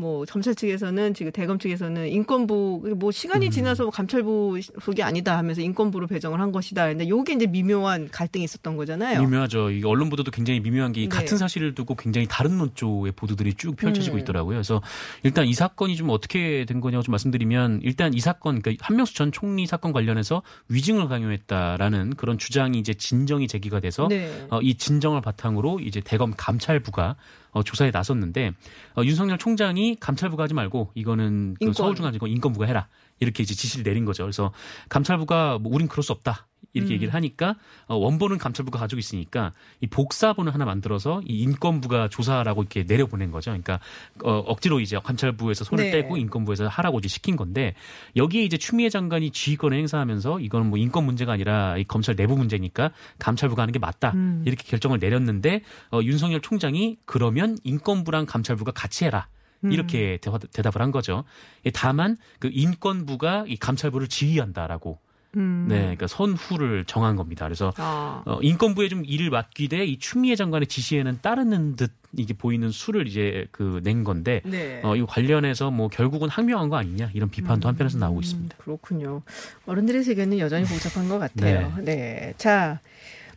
[0.00, 6.06] 뭐 검찰 측에서는 지금 대검 측에서는 인권부 뭐 시간이 지나서 감찰부 속이 아니다 하면서 인권부로
[6.06, 6.86] 배정을 한 것이다.
[6.86, 9.20] 근데 요게 이제 미묘한 갈등이 있었던 거잖아요.
[9.20, 9.72] 미묘하죠.
[9.72, 11.08] 이 언론 보도도 굉장히 미묘한 게 네.
[11.08, 14.20] 같은 사실을 두고 굉장히 다른 논조의 보도들이 쭉 펼쳐지고 음.
[14.20, 14.54] 있더라고요.
[14.54, 14.80] 그래서
[15.24, 19.32] 일단 이 사건이 좀 어떻게 된 거냐고 좀 말씀드리면 일단 이 사건 그러니까 한명수 전
[19.32, 24.46] 총리 사건 관련해서 위증을 강요했다라는 그런 주장이 이제 진정이 제기가 돼서 네.
[24.50, 27.16] 어, 이 진정을 바탕으로 이제 대검 감찰부가
[27.52, 28.52] 어, 조사에 나섰는데
[28.96, 31.74] 어, 윤석열 총장이 감찰부가 하지 말고 이거는 그 인권.
[31.74, 32.88] 서울중앙지검 인권부가 해라
[33.20, 34.24] 이렇게 이제 지시를 내린 거죠.
[34.24, 34.52] 그래서
[34.88, 36.94] 감찰부가 뭐 우린 그럴 수 없다 이렇게 음.
[36.94, 42.84] 얘기를 하니까 어, 원본은 감찰부가 가지고 있으니까 이 복사본을 하나 만들어서 이 인권부가 조사하라고 이렇게
[42.84, 43.50] 내려보낸 거죠.
[43.50, 43.80] 그러니까
[44.22, 45.90] 어, 억지로 이제 감찰부에서 손을 네.
[45.90, 47.74] 떼고 인권부에서 하라고 이제 시킨 건데
[48.16, 52.92] 여기에 이제 추미애 장관이 지휘권을 행사하면서 이거는 뭐 인권 문제가 아니라 이 검찰 내부 문제니까
[53.18, 54.42] 감찰부가 하는 게 맞다 음.
[54.46, 59.28] 이렇게 결정을 내렸는데 어, 윤석열 총장이 그러면 인권부랑 감찰부가 같이 해라.
[59.64, 59.72] 음.
[59.72, 61.24] 이렇게 대화- 대답을 한 거죠.
[61.66, 64.98] 예, 다만 그 인권부가 이 감찰부를 지휘한다라고
[65.36, 65.66] 음.
[65.68, 67.44] 네, 그러니까 선후를 정한 겁니다.
[67.44, 68.22] 그래서 아.
[68.24, 73.46] 어, 인권부에 좀 일을 맡기되 이 추미애 장관의 지시에는 따르는 듯 이게 보이는 수를 이제
[73.50, 74.80] 그 낸 건데 네.
[74.82, 78.56] 어, 이거 관련해서 뭐 결국은 항명한 거 아니냐 이런 비판도 한편에서 나오고 있습니다.
[78.56, 79.20] 그렇군요.
[79.66, 81.74] 어른들의 세계는 여전히 복잡한 것 같아요.
[81.82, 82.32] 네.
[82.38, 82.80] 자,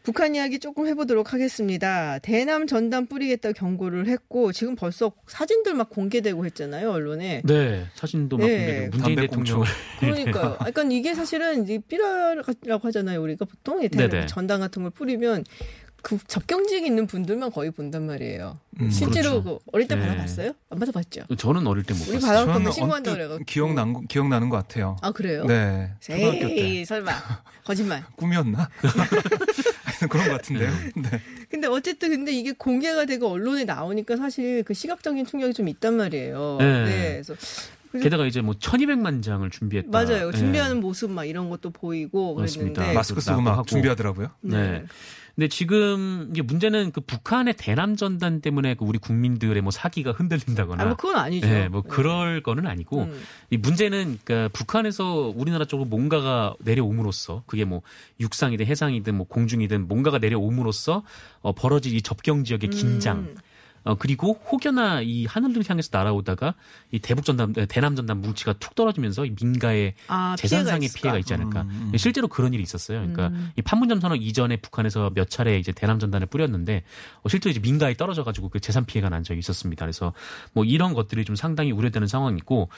[0.04, 2.18] 북한 이야기 조금 해보도록 하겠습니다.
[2.20, 7.42] 대남 전단 뿌리겠다 경고를 했고 지금 벌써 사진들 막 공개되고 했잖아요 언론에.
[7.46, 8.58] 네, 사진도 막 네.
[8.58, 9.68] 공개되고 문재인 담배 대통령을
[10.00, 10.56] 그러니까요.
[10.58, 13.22] 그러니까 이게 사실은 이제 삐라라고 하잖아요.
[13.22, 14.26] 우리가 보통 이 대남 네네.
[14.26, 15.44] 전단 같은 걸 뿌리면
[16.04, 18.58] 그 접경지에 있는 분들만 거의 본단 말이에요.
[18.80, 19.60] 음, 실제로 그렇죠.
[19.60, 20.02] 그 어릴 때 네.
[20.02, 20.54] 받아봤어요?
[20.72, 21.26] 안 받아봤죠?
[21.38, 22.28] 저는 어릴 때못 우리 봤어요.
[22.28, 23.46] 받아- 저는 그러면 신고한다 그래가지고.
[23.46, 24.98] 기억난 거- 기억나는 것 같아요.
[25.04, 25.46] 아 그래요?
[25.46, 27.12] 네, 초등학교 때 에이 설마
[27.64, 28.04] 거짓말.
[28.18, 28.68] 꿈이었나?
[30.02, 30.72] 하여튼 그런 것 같은데요.
[30.96, 31.22] 네.
[31.50, 36.58] 근데 어쨌든 근데 이게 공개가 되고 언론에 나오니까 사실 그 시각적인 충격이 좀 있단 말이에요.
[36.60, 37.22] 네.
[37.24, 37.36] 그래서
[38.02, 39.90] 게다가 이제 뭐 1200만 장을 준비했다.
[39.92, 40.32] 맞아요.
[40.34, 40.38] 예.
[40.38, 42.74] 준비하는 모습 막 이런 것도 보이고 맞습니다.
[42.74, 43.66] 그랬는데 마스크 쓰고 막 하고.
[43.66, 44.30] 준비하더라고요.
[44.42, 44.86] 네.
[45.36, 50.84] 근데 지금 이게 문제는 그 북한의 대남 전단 때문에 그 우리 국민들의 뭐 사기가 흔들린다거나
[50.84, 51.48] 아, 뭐 그건 아니죠.
[51.48, 53.22] 네, 뭐 그럴 거는 아니고 음.
[53.50, 57.82] 이 문제는 그러니까 북한에서 우리나라 쪽으로 뭔가가 내려옴으로써 그게 뭐
[58.20, 61.04] 육상이든 해상이든 뭐 공중이든 뭔가가 내려옴으로써
[61.42, 63.36] 어, 벌어질 이 접경 지역의 긴장 음.
[63.84, 66.54] 어, 그리고 혹여나 이 하늘을 향해서 날아오다가
[66.92, 71.18] 이 대북 전단, 대남 전단 뭉치가 툭 떨어지면서 이 민가의 아, 재산상의 피해가 피해가?
[71.20, 71.64] 있지 않을까.
[71.64, 71.98] 음, 음.
[71.98, 73.00] 실제로 그런 일이 있었어요.
[73.00, 73.52] 그러니까 음.
[73.56, 76.84] 이 판문점 선언 이전에 북한에서 몇 차례 이제 대남 전단을 뿌렸는데
[77.24, 79.86] 어, 실제로 이제 민가에 떨어져 가지고 그 재산 피해가 난 적이 있었습니다.
[79.86, 80.14] 그래서
[80.54, 82.70] 뭐 이런 것들이 좀 상당히 우려되는 상황이고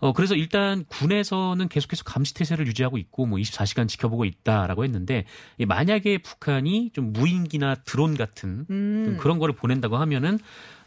[0.00, 5.24] 어 그래서 일단 군에서는 계속해서 감시 태세를 유지하고 있고 뭐 24시간 지켜보고 있다라고 했는데
[5.58, 9.02] 이 만약에 북한이 좀 무인기나 드론 같은 음.
[9.04, 10.38] 좀 그런 거를 보낸다고 하면은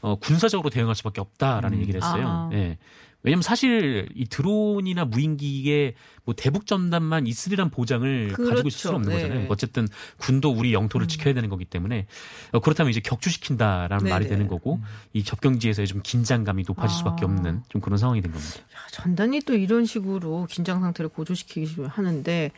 [0.01, 1.81] 어, 군사적으로 대응할 수밖에 없다라는 음.
[1.81, 2.25] 얘기를 했어요.
[2.25, 2.49] 아.
[2.53, 2.77] 예.
[3.23, 8.77] 왜냐면 사실 이 드론이나 무인기에 뭐 대북 전단만 있으리란 보장을 가지고 있을 그렇죠.
[8.77, 9.21] 수는 없는 네.
[9.21, 9.47] 거잖아요.
[9.49, 11.07] 어쨌든 군도 우리 영토를 음.
[11.07, 12.07] 지켜야 되는 거기 때문에
[12.51, 14.35] 어, 그렇다면 이제 격추시킨다라는 말이 네네.
[14.35, 14.79] 되는 거고
[15.13, 16.97] 이 접경지에서의 좀 긴장감이 높아질 아.
[16.97, 18.59] 수밖에 없는 좀 그런 상황이 된 겁니다.
[18.59, 22.51] 야, 전단이 또 이런 식으로 긴장 상태를 고조시키기 하는데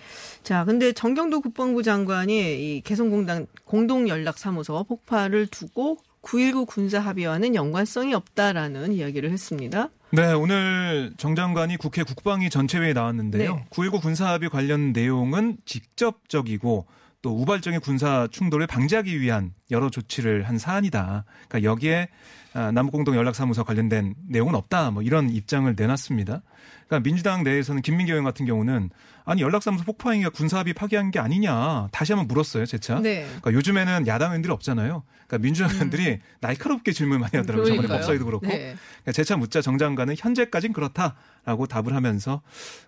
[0.44, 8.94] 자 근데 정경도 국방부 장관이 이 개성공단 공동연락사무소 폭발을 두고 9.19 군사 합의와는 연관성이 없다라는
[8.94, 9.90] 이야기를 했습니다.
[10.12, 13.56] 네, 오늘 정 장관이 국회 국방위 전체회의에 나왔는데요.
[13.56, 13.66] 네.
[13.70, 16.86] 9.19 군사합의 관련 내용은 직접적이고
[17.22, 21.26] 또 우발적인 군사 충돌을 방지하기 위한 여러 조치를 한 사안이다.
[21.48, 22.10] 그러니까 여기에
[22.54, 24.92] 아, 남북공동 연락사무소 관련된 내용은 없다.
[24.92, 26.42] 뭐 이런 입장을 내놨습니다.
[26.86, 28.90] 그러니까 민주당 내에서는 김민기 의원 같은 경우는
[29.26, 33.00] 아니 연락사무소 폭파행위가 군사합의 파기한 게 아니냐 다시 한번 물었어요, 재차.
[33.00, 33.26] 네.
[33.26, 35.04] 그러니까 요즘에는 야당 의원들이 없잖아요.
[35.28, 37.66] 그러니까 민주당 의원들이 날카롭게 질문 많이 하더라고요.
[37.66, 37.90] 저번에 음.
[37.90, 38.48] 법사위도 그렇고.
[38.48, 38.76] 네.
[39.02, 42.42] 그러니까 재차 묻자 정 장관은 현재까지는 그렇다라고 답을 하면서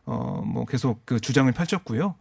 [0.05, 2.15] 어뭐 계속 그 주장을 펼쳤고요.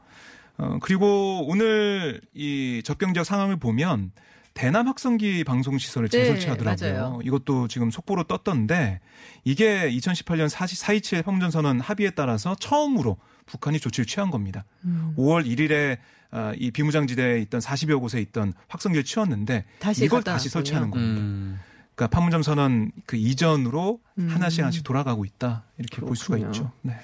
[0.56, 4.12] 어 그리고 오늘 이 접경 지역 상황을 보면
[4.54, 6.92] 대남 확성기 방송 시설을 네, 재설치하더라고요.
[6.92, 7.20] 맞아요.
[7.24, 9.00] 이것도 지금 속보로 떴던데
[9.42, 14.64] 이게 2018년 427 판문점 선언 합의에 따라서 처음으로 북한이 조치를 취한 겁니다.
[14.84, 15.14] 음.
[15.18, 15.98] 5월 1일에
[16.30, 20.48] 아, 이 비무장지대에 있던 40여 곳에 있던 확성기를 치웠는데 다시 이걸 다시.
[20.48, 21.20] 설치하는 겁니다.
[21.20, 21.60] 음.
[21.94, 24.28] 그러니까 판문점 선언 그 이전으로 음.
[24.28, 26.50] 하나씩 하나씩 돌아가고 있다 이렇게 볼 수가 그렇군요.
[26.50, 26.72] 있죠.
[26.82, 26.94] 네.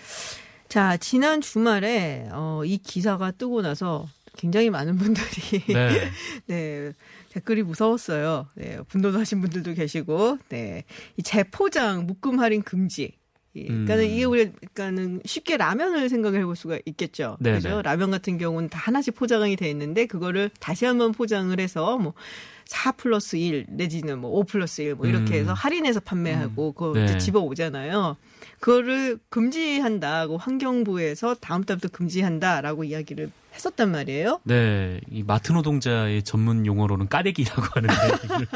[0.68, 6.10] 자 지난 주말에 어, 이 기사가 뜨고 나서 굉장히 많은 분들이 네.
[6.46, 6.92] 네,
[7.30, 8.48] 댓글이 무서웠어요.
[8.54, 10.84] 네, 분노도 하신 분들도 계시고, 네,
[11.16, 13.18] 이 재포장 묶음 할인 금지.
[13.54, 14.10] 이, 그러니까 는 음.
[14.10, 17.36] 이게 우리가 그러니까는 쉽게 라면을 생각해 볼 수가 있겠죠.
[17.40, 17.56] 네네.
[17.56, 17.82] 그죠?
[17.82, 22.14] 라면 같은 경우는 다 하나씩 포장이 돼 있는데 그거를 다시 한번 포장을 해서 뭐
[22.66, 25.40] 4 플러스 1 내지는 뭐5 플러스 1 뭐 이렇게 음.
[25.40, 27.04] 해서 할인해서 판매하고 그거 네.
[27.04, 28.16] 이제 집어 오잖아요.
[28.60, 34.40] 그거를 금지한다고 환경부에서 다음 달부터 금지한다라고 이야기를 했었단 말이에요.
[34.44, 38.46] 네, 이 마트 노동자의 전문 용어로는 까대기라고 하는데, 이걸-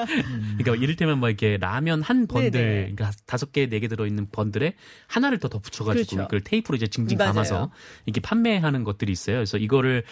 [0.59, 2.75] 그러니까 이를테면 뭐 이렇게 라면 한 번들, 네네.
[2.95, 4.75] 그러니까 다섯 개, 네 개 들어있는 번들에
[5.09, 6.25] 하나를 더 덧붙여가지고 그렇죠.
[6.29, 7.33] 그걸 테이프로 이제 징징 맞아요.
[7.33, 7.71] 감아서
[8.07, 9.37] 이렇게 판매하는 것들이 있어요.
[9.37, 10.05] 그래서 이거를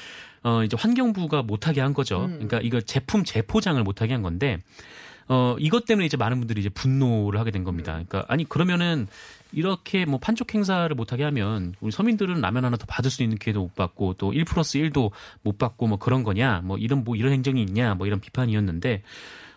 [0.42, 2.24] 어 이제 환경부가 못하게 한 거죠.
[2.24, 2.30] 음.
[2.34, 4.58] 그러니까 이거 제품 재포장을 못하게 한 건데.
[5.32, 7.92] 어, 이것 때문에 이제 많은 분들이 이제 분노를 하게 된 겁니다.
[7.92, 9.06] 그러니까, 아니, 그러면은,
[9.50, 13.62] 이렇게 뭐 판촉 행사를 못하게 하면, 우리 서민들은 라면 하나 더 받을 수 있는 기회도
[13.62, 15.10] 못 받고, 또 1 플러스 1도
[15.42, 19.02] 못 받고, 뭐 그런 거냐, 뭐 이런, 뭐 이런 행정이 있냐, 뭐 이런 비판이었는데,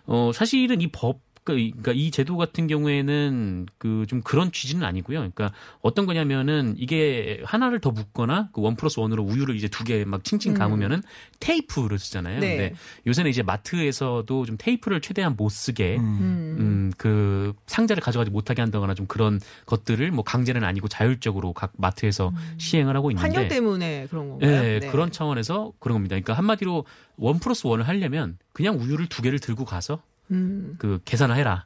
[0.06, 1.20] 어, 사실은 이 법,
[1.54, 5.20] 그러니까 이 제도 같은 경우에는 그 좀 그런 취지는 아니고요.
[5.20, 10.24] 그러니까 어떤 거냐면은 이게 하나를 더 묶거나 그원 플러스 원으로 우유를 이제 두 개 막
[10.24, 11.02] 칭칭 감으면은
[11.40, 12.38] 테이프를 쓰잖아요.
[12.38, 12.40] 음.
[12.42, 12.58] 네.
[12.58, 12.76] 근데
[13.08, 16.04] 요새는 이제 마트에서도 좀 테이프를 최대한 못 쓰게 음.
[16.04, 16.56] 음.
[16.60, 22.32] 음, 그 상자를 가져가지 못하게 한다거나 좀 그런 것들을 뭐 강제는 아니고 자율적으로 각 마트에서
[22.58, 23.34] 시행을 하고 있는데 음.
[23.36, 24.52] 환경 때문에 그런 건가요?
[24.52, 24.88] 예, 네.
[24.92, 26.14] 그런 차원에서 그런 겁니다.
[26.16, 26.86] 그러니까 한마디로
[27.18, 31.66] 원 플러스 원을 하려면 그냥 우유를 두 개를 들고 가서 음, 그 계산을 해라.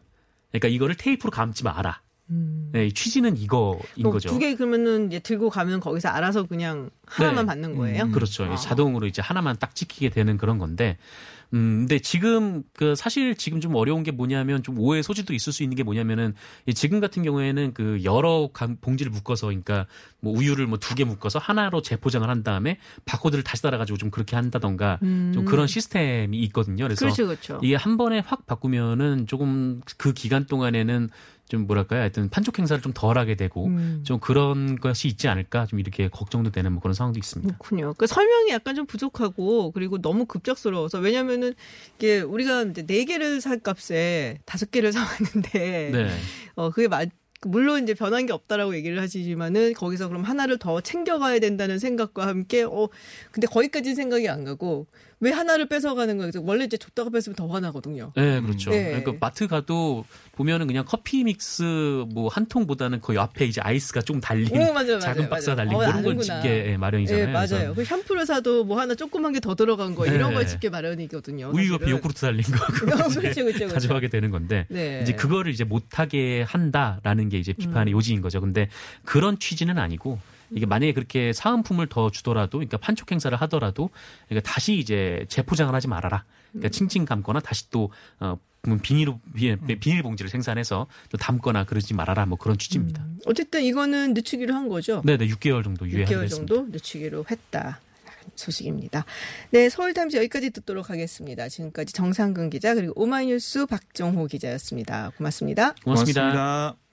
[0.51, 2.01] 그러니까 이거를 테이프로 감지 마라.
[2.29, 2.69] 음.
[2.71, 4.29] 네, 이 취지는 이거인 뭐 거죠.
[4.29, 7.47] 두 개 그러면은 이제 들고 가면 거기서 알아서 그냥 하나만 네.
[7.47, 8.03] 받는 거예요.
[8.05, 8.11] 음.
[8.11, 8.43] 그렇죠.
[8.45, 8.55] 아.
[8.55, 10.97] 자동으로 이제 하나만 딱 찍히게 되는 그런 건데,
[11.55, 15.63] 음, 근데 지금 그 사실 지금 좀 어려운 게 뭐냐면 좀 오해 소지도 있을 수
[15.63, 16.33] 있는 게 뭐냐면은
[16.67, 19.87] 이 지금 같은 경우에는 그 여러 감- 봉지를 묶어서 그러니까
[20.19, 24.35] 뭐 우유를 뭐 두 개 묶어서 하나로 재포장을 한 다음에 바코드를 다시 달아가지고 좀 그렇게
[24.35, 25.31] 한다던가 음.
[25.33, 26.83] 좀 그런 시스템이 있거든요.
[26.85, 27.59] 그래서 그렇죠, 그렇죠.
[27.63, 31.09] 이게 한 번에 확 바꾸면은 조금 그 기간 동안에는
[31.49, 34.03] 좀 뭐랄까요, 하여튼 판촉 행사를 좀 덜하게 되고 음.
[34.05, 37.57] 좀 그런 것이 있지 않을까 좀 이렇게 걱정도 되는 뭐 그런 상황도 있습니다.
[37.57, 37.95] 그렇군요.
[37.97, 41.53] 그 설명이 약간 좀 부족하고 그리고 너무 급작스러워서 왜냐면은
[41.97, 46.09] 이게 우리가 이제 네 개를 살 값에 다섯 개를 사왔는데 네.
[46.55, 47.09] 어 그게 맞
[47.41, 52.63] 물론 이제 변한 게 없다라고 얘기를 하시지만은 거기서 그럼 하나를 더 챙겨가야 된다는 생각과 함께
[52.63, 52.89] 어
[53.31, 54.85] 근데 거기까지 생각이 안 가고
[55.21, 56.31] 왜 하나를 뺏어가는 거예요?
[56.43, 58.13] 원래 이제 줬다가 뺏으면 더 화나거든요.
[58.15, 58.69] 네, 그렇죠.
[58.71, 58.85] 네.
[59.01, 64.21] 그러니까 마트 가도 보면은 그냥 커피 믹스 뭐 한 통보다는 그 옆에 이제 아이스가 좀
[64.21, 65.67] 달린 오, 맞아요, 작은 맞아요, 박스가 맞아요.
[65.69, 66.41] 달린 어, 그런 걸 아는구나.
[66.41, 67.25] 집게 예, 마련이잖아요.
[67.25, 67.73] 네, 맞아요.
[67.75, 70.35] 그 샴푸를 사도 뭐 하나 조그만 게 더 들어간 거 이런 네.
[70.35, 71.51] 걸 집게 마련이거든요.
[71.53, 71.89] 우유 옆에.
[71.89, 73.67] 요구르트 달린 거 그거 그렇죠, 그렇죠, 그렇죠.
[73.73, 74.99] 가져가게 되는 건데 네.
[75.01, 77.97] 이제 그거를 이제 못하게 한다라는 게 이제 비판의 음.
[77.97, 78.39] 요지인 거죠.
[78.41, 78.69] 근데
[79.05, 80.19] 그런 취지는 아니고
[80.51, 83.89] 이게 만약에 그렇게 사은품을 더 주더라도, 그러니까 판촉 행사를 하더라도,
[84.27, 86.23] 그러니까 다시 이제 재포장을 하지 말아라.
[86.51, 86.59] 음.
[86.59, 88.37] 그러니까 칭칭 감거나 다시 또 어,
[88.81, 89.13] 비닐
[89.79, 92.25] 비닐 봉지를 생산해서 또 담거나 그러지 말아라.
[92.25, 93.05] 뭐 그런 취지입니다.
[93.25, 95.01] 어쨌든 이거는 늦추기로 한 거죠.
[95.05, 96.53] 네 네 6개월 정도 유예하기로 6개월 했습니다.
[96.55, 97.79] 정도 늦추기로 했다.
[98.35, 99.05] 소식입니다.
[99.51, 101.49] 네, 서울타임즈 여기까지 듣도록 하겠습니다.
[101.49, 105.11] 지금까지 정상근 기자 그리고 오마이뉴스 박정호 기자였습니다.
[105.17, 105.73] 고맙습니다.
[105.83, 106.21] 고맙습니다.
[106.21, 106.88] 고맙습니다.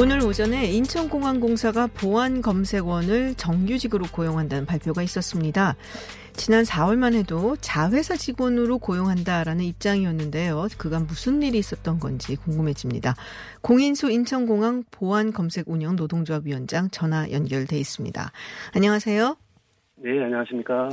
[0.00, 5.76] 오늘 오전에 인천공항공사가 보안검색원을 정규직으로 고용한다는 발표가 있었습니다.
[6.32, 10.66] 지난 4월만 해도 자회사 직원으로 고용한다라는 입장이었는데요.
[10.78, 13.14] 그간 무슨 일이 있었던 건지 궁금해집니다.
[13.60, 18.32] 공인수 인천공항 보안검색 운영 노동조합 위원장 전화 연결돼 있습니다.
[18.74, 19.36] 안녕하세요.
[19.98, 20.88] 네, 안녕하십니까.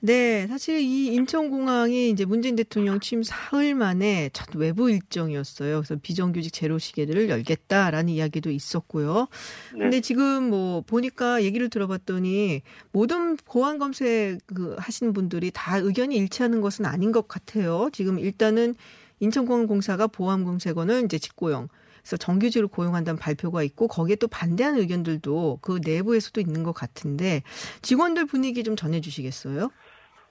[0.00, 5.80] 네, 사실 이 인천공항이 이제 문재인 대통령 취임 사흘 만에 첫 외부 일정이었어요.
[5.80, 9.26] 그래서 비정규직 제로 시계들을 열겠다라는 이야기도 있었고요.
[9.72, 9.78] 네.
[9.80, 16.60] 근데 지금 뭐 보니까 얘기를 들어봤더니 모든 보안 검색 그 하시는 분들이 다 의견이 일치하는
[16.60, 17.90] 것은 아닌 것 같아요.
[17.92, 18.76] 지금 일단은
[19.18, 21.68] 인천공항공사가 보안 검색원을 이제 직고용
[22.00, 27.42] 그래서 정규직으로 고용한다는 발표가 있고 거기에 또 반대하는 의견들도 그 내부에서도 있는 것 같은데
[27.82, 29.70] 직원들 분위기 좀 전해주시겠어요?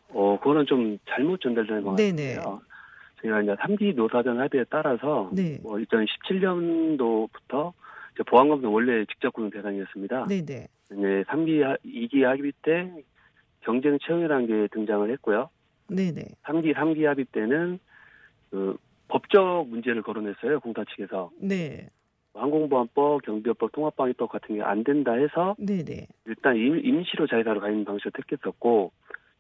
[0.10, 2.36] 어, 그거는 좀 잘못 전달된 것 네네.
[2.36, 2.62] 같아요.
[3.22, 5.60] 저희가 이제 3기 노사전 합의에 따라서 네.
[5.62, 7.74] 뭐 2017년도부터
[8.26, 10.26] 보안검사 원래 직접 고용 대상이었습니다.
[10.28, 10.68] 네네.
[10.92, 12.92] 이제 3기, 2기 합의 때
[13.62, 15.50] 경쟁 채용이라는 게 등장을 했고요.
[15.90, 16.24] 네네.
[16.44, 17.80] 3기, 3기 합의 때는
[18.50, 20.60] 그 법적 문제를 거론했어요.
[20.60, 21.32] 공사 측에서.
[21.40, 21.90] 네.
[22.34, 26.08] 항공보안법, 경비업법, 통합방위법 같은 게 안 된다 해서 네네.
[26.26, 28.92] 일단 임, 임시로 자회사로 가 있는 방식을 택했었고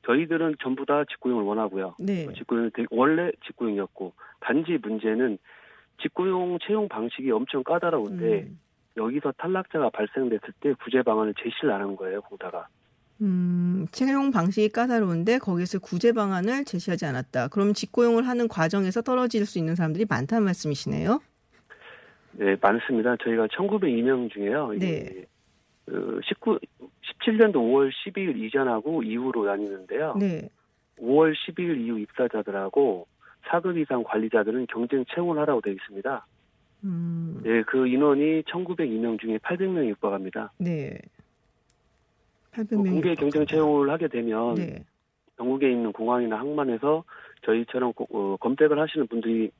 [0.05, 1.95] 저희들은 전부 다 직고용을 원하고요.
[1.99, 2.27] 네.
[2.33, 5.37] 직고용 원래 직고용이었고 단지 문제는
[6.01, 8.59] 직고용 채용 방식이 엄청 까다로운데 음.
[8.95, 12.67] 여기서 탈락자가 발생됐을 때 구제 방안을 제시를 안 한 거예요 공사가.
[13.21, 17.47] 음, 채용 방식이 까다로운데 거기서 구제 방안을 제시하지 않았다.
[17.49, 21.19] 그럼 직고용을 하는 과정에서 떨어질 수 있는 사람들이 많다는 말씀이시네요.
[22.33, 23.15] 네 많습니다.
[23.23, 24.69] 저희가 1902명 중에요.
[24.71, 24.75] 네.
[24.75, 25.25] 이게
[25.85, 26.59] 그 19,
[27.25, 30.15] 17년도 5월 12일 이전하고 이후로 나뉘는데요.
[30.19, 30.49] 네.
[30.99, 33.07] 5월 12일 이후 입사자들하고
[33.49, 36.25] 4급 이상 관리자들은 경쟁 채용을 하라고 되어 있습니다.
[36.83, 40.51] 음, 네, 그 인원이 1902명 중에 800명에 육박합니다.
[40.59, 40.99] 네.
[42.57, 44.83] 뭐 800명이 공개 경쟁 채용을 하게 되면 네.
[45.37, 47.03] 전국에 있는 공항이나 항만에서
[47.43, 49.51] 저희처럼 고- 어, 검색을 하시는 분들이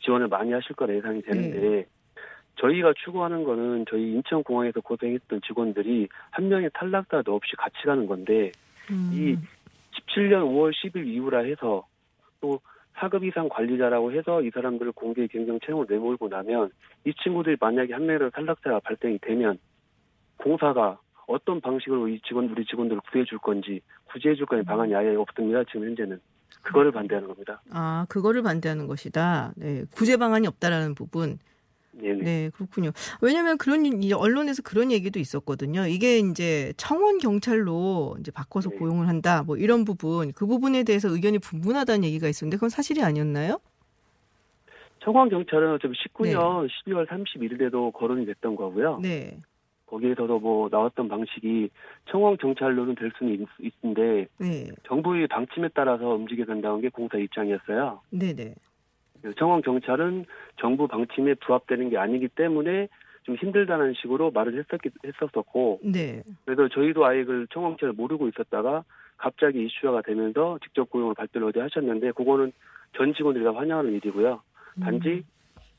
[0.00, 1.86] 지원을 많이 하실 거라 예상이 되는데 네.
[2.56, 8.50] 저희가 추구하는 거는 저희 인천공항에서 고생했던 직원들이 한 명의 탈락자도 없이 같이 가는 건데
[8.90, 9.36] 음, 이
[10.16, 11.86] 17년 5월 10일 이후라 해서
[12.40, 12.60] 또
[12.96, 16.70] 4급 이상 관리자라고 해서 이 사람들을 공개 경쟁 채용을 내몰고 나면
[17.04, 19.58] 이 친구들이 만약에 한 명이라도 탈락자가 발생이 되면
[20.36, 25.62] 공사가 어떤 방식으로 이 직원 우리 직원들을 구해줄 건지 구제해줄 건지 방안이 아예 없습니다.
[25.64, 26.20] 지금 현재는
[26.62, 27.62] 그거를 반대하는 겁니다.
[27.70, 29.52] 아, 그거를 반대하는 것이다.
[29.56, 29.84] 네.
[29.92, 31.38] 구제 방안이 없다라는 부분.
[31.92, 32.22] 네네.
[32.22, 32.90] 네, 그렇군요.
[33.20, 35.86] 왜냐면 그런 이 언론에서 그런 얘기도 있었거든요.
[35.86, 38.76] 이게 이제 청원 경찰로 이제 바꿔서 네.
[38.76, 39.42] 고용을 한다.
[39.42, 43.58] 뭐 이런 부분, 그 부분에 대해서 의견이 분분하다는 얘기가 있었는데 그건 사실이 아니었나요?
[45.00, 48.98] 청원 경찰은 어차피 19년 12월 31일에도 거론이 됐던 거고요.
[49.02, 49.38] 네.
[49.88, 51.70] 거기에서도 뭐 나왔던 방식이
[52.06, 54.68] 청원 경찰로는 될 수는 있, 있는데 네.
[54.84, 58.00] 정부의 방침에 따라서 움직여 된다는 게 공사 입장이었어요.
[58.10, 58.54] 네, 네.
[59.36, 60.26] 청원 경찰은
[60.60, 62.88] 정부 방침에 부합되는 게 아니기 때문에
[63.24, 66.22] 좀 힘들다는 식으로 말을 했었기, 했었었고 네.
[66.44, 68.84] 그래서 저희도 아예 그 청원 경찰을 모르고 있었다가
[69.16, 72.52] 갑자기 이슈화가 되면서 직접 고용을 발표를 어제 하셨는데 그거는
[72.96, 74.40] 전 직원들이 다 환영하는 일이고요.
[74.80, 75.24] 단지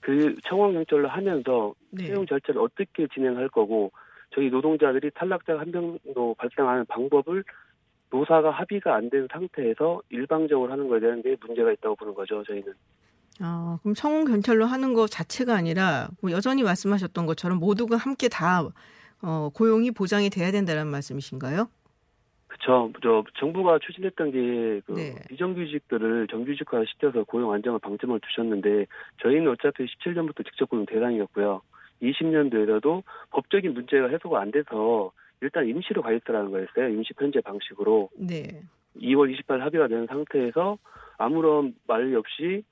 [0.02, 2.06] 그 청원 경찰로 하면서 네.
[2.08, 3.92] 채용 절차를 어떻게 진행할 거고
[4.34, 7.44] 저희 노동자들이 탈락자가 한 명도 발생하는 방법을
[8.12, 12.44] 노사가 합의가 안 된 상태에서 일방적으로 하는 거에 대한 게 문제가 있다고 보는 거죠.
[12.44, 12.74] 저희는.
[13.42, 18.68] 아, 그럼 청원 경찰로 하는 것 자체가 아니라 뭐 여전히 말씀하셨던 것처럼 모두가 함께 다
[19.22, 21.70] 어, 고용이 보장이 돼야 된다는 말씀이신가요?
[22.70, 22.92] 그쵸.
[23.02, 25.16] 저 정부가 추진했던 게그 네.
[25.30, 28.86] 비정규직들을 정규직화 시켜서 고용 안정을 방점을 두셨는데
[29.22, 31.62] 저희는 어차피 17년부터 직접 고용 대상이었고요.
[32.02, 36.90] 20년도에도 법적인 문제가 해소가 안 돼서 일단 임시로 가 있더라는 거였어요.
[36.90, 38.10] 임시 편제 방식으로.
[38.18, 38.62] 네.
[38.98, 40.78] 2월 28일 합의가 된 상태에서
[41.18, 42.64] 아무런 말이 없이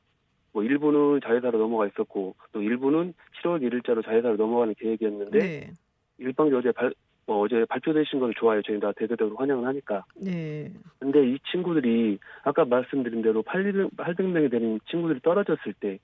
[0.54, 5.72] 뭐 일부는 자회사로 넘어가 있었고 또 일부는 7월 1일자로 자회사로 넘어가는 계획이었는데 네.
[6.18, 6.94] 일방적으로 어제 발,
[7.28, 8.62] 뭐 어제 발표되신 걸 좋아요.
[8.64, 10.06] 저희 다 대대적으로 환영을 하니까.
[10.16, 10.72] 네.
[10.98, 16.00] 근데 이 친구들이 아까 말씀드린 대로 800, 800명이 되는 친구들이 떨어졌을 때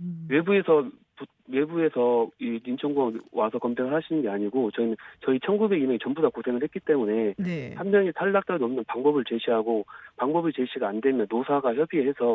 [0.00, 0.26] 음.
[0.30, 0.82] 외부에서
[1.16, 6.62] 부- 외부에서 이 인천공항 와서 검색을 하시는 게 아니고 저희는 저희 1902명이 전부 다 고생을
[6.62, 7.74] 했기 때문에 네.
[7.74, 9.84] 한 명이 탈락자도 없는 방법을 제시하고
[10.18, 12.34] 방법이 제시가 안 되면 노사가 협의해서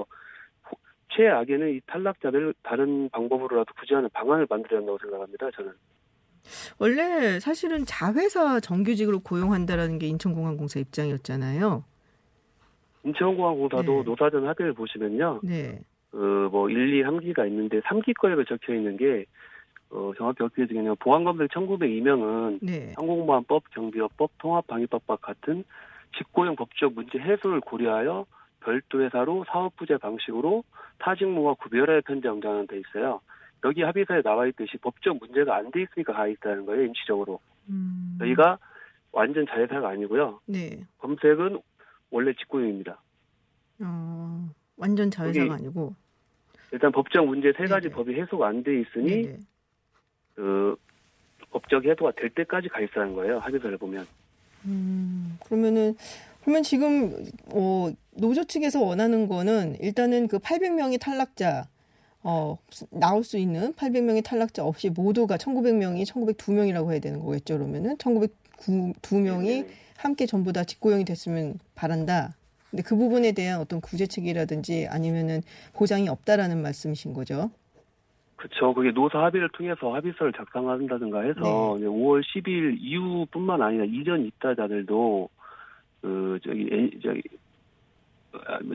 [0.70, 0.78] 호-
[1.16, 5.52] 최악에는 이 탈락자들 다른 방법으로라도 구제하는 방안을 만들어야 한다고 생각합니다.
[5.52, 5.72] 저는.
[6.78, 11.84] 원래 사실은 자회사 정규직으로 고용한다라는 게 인천공항공사 입장이었잖아요.
[13.04, 14.04] 인천공항공사도 네.
[14.04, 15.42] 노사전 합의를 보시면요.
[15.44, 15.80] 네.
[16.12, 19.26] 그, 뭐, 1, 2, 3기가 있는데, 3기 거에 적혀 있는 게,
[19.90, 22.94] 어, 정확히 어떻게 되냐면, 보안검색 1902명은 네.
[22.96, 25.64] 항공보안법, 경비업법, 통합방위법과 같은
[26.18, 28.26] 직고용 법적 문제 해소를 고려하여
[28.60, 30.64] 별도 회사로 사업부재 방식으로
[31.00, 33.20] 타직무와 구별하여 편제 정장하는 데 있어요.
[33.64, 37.40] 여기 합의서에 나와 있듯이 법적 문제가 안 돼 있으니까 가 있다는 거예요, 임시적으로.
[37.70, 38.16] 음.
[38.20, 38.58] 저희가
[39.12, 40.40] 완전 자회사가 아니고요.
[40.48, 40.86] 네.
[41.00, 41.60] 검색은
[42.12, 43.02] 원래 직고용입니다.
[43.80, 45.94] 어, 완전 자회사가 아니고.
[46.72, 47.96] 일단 법적 문제 세 가지 네네.
[47.96, 49.38] 법이 해소가 안 돼 있으니 네네.
[50.36, 50.76] 그
[51.52, 53.38] 법적 해소가 될 때까지 가 있다는 거예요.
[53.40, 54.06] 합의서를 보면.
[54.66, 55.96] 음, 그러면은
[56.42, 57.14] 그러면 지금
[57.54, 61.66] 어, 노조 측에서 원하는 거는 일단은 그 800명의 탈락자
[62.24, 62.58] 어,
[62.90, 67.58] 나올 수 있는 800명의 탈락자 없이 모두가 1900명이 1902명이라고 해야 되는 거겠죠.
[67.58, 69.68] 그러면은 1902명이 네.
[69.98, 72.36] 함께 전부 다 직고용이 됐으면 바란다.
[72.72, 75.42] 근데 그 부분에 대한 어떤 구제책이라든지 아니면은
[75.74, 77.52] 보장이 없다라는 말씀이신 거죠.
[78.36, 78.74] 그렇죠.
[78.74, 85.30] 그게 노사 합의를 통해서 합의서를 작성한다든가 해서 이제 5월 10일 이후뿐만 아니라 이전 입사자들도
[86.02, 87.43] 그 저기 에- 저기 아,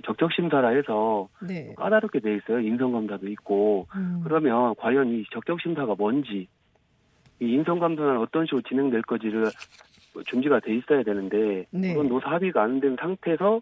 [0.05, 1.75] 적적 심사라 해서 네.
[1.77, 2.61] 까다롭게 돼 있어요.
[2.61, 6.49] 인성 감사도 있고 음, 그러면 과연 이 적적 심사가 뭔지
[7.41, 9.47] 이 인성 감사는 어떤 식으로 진행될 거지를
[10.27, 11.93] 준비가 돼 있어야 되는데 네.
[11.95, 13.61] 그런 노사 합의가 안 된 상태에서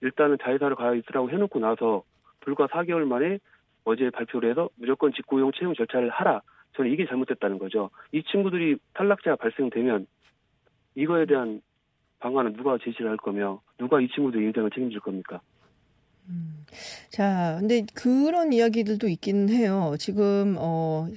[0.00, 2.02] 일단은 자회사를 가 있으라고 해놓고 나서
[2.40, 3.38] 불과 4개월 만에
[3.84, 6.40] 어제 발표를 해서 무조건 직고용 채용 절차를 하라.
[6.76, 7.90] 저는 이게 잘못됐다는 거죠.
[8.12, 10.06] 이 친구들이 탈락자가 발생되면
[10.94, 11.60] 이거에 대한
[12.20, 15.40] 방안은 누가 제시를 할 거며 누가 이 친구들 인생을 책임질 겁니까?
[17.10, 19.94] 자, 근데 그런 이야기들도 있기는 해요.
[19.98, 21.08] 지금 어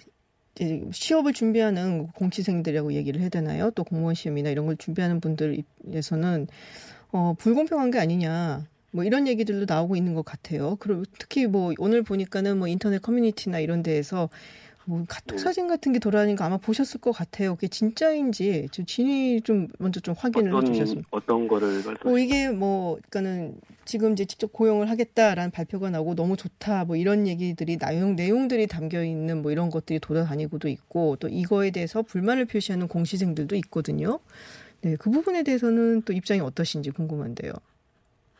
[0.91, 3.71] 취업을 준비하는 공시생들이라고 얘기를 해야 되나요?
[3.71, 6.47] 또 공무원 시험이나 이런 걸 준비하는 분들에서는
[7.11, 8.65] 어 불공평한 게 아니냐.
[8.93, 10.75] 뭐 이런 얘기들도 나오고 있는 것 같아요.
[10.79, 14.29] 그리고 특히 뭐 오늘 보니까는 뭐 인터넷 커뮤니티나 이런 데에서
[14.85, 15.37] 뭐 카톡 네.
[15.37, 17.55] 사진 같은 게 돌아다니까 아마 보셨을 것 같아요.
[17.55, 21.03] 그게 진짜인지 좀 진위 좀 먼저 좀 확인을 어떤 해주셨으면.
[21.11, 21.97] 어떤 거를 말씀?
[22.03, 27.27] 뭐 이게 뭐 그러니까는 지금 이제 직접 고용을 하겠다라는 발표가 나고 너무 좋다 뭐 이런
[27.27, 32.87] 얘기들이 내용 내용들이 담겨 있는 뭐 이런 것들이 돌아다니고도 있고 또 이거에 대해서 불만을 표시하는
[32.87, 34.19] 공시생들도 있거든요.
[34.81, 37.51] 네, 그 부분에 대해서는 또 입장이 어떠신지 궁금한데요.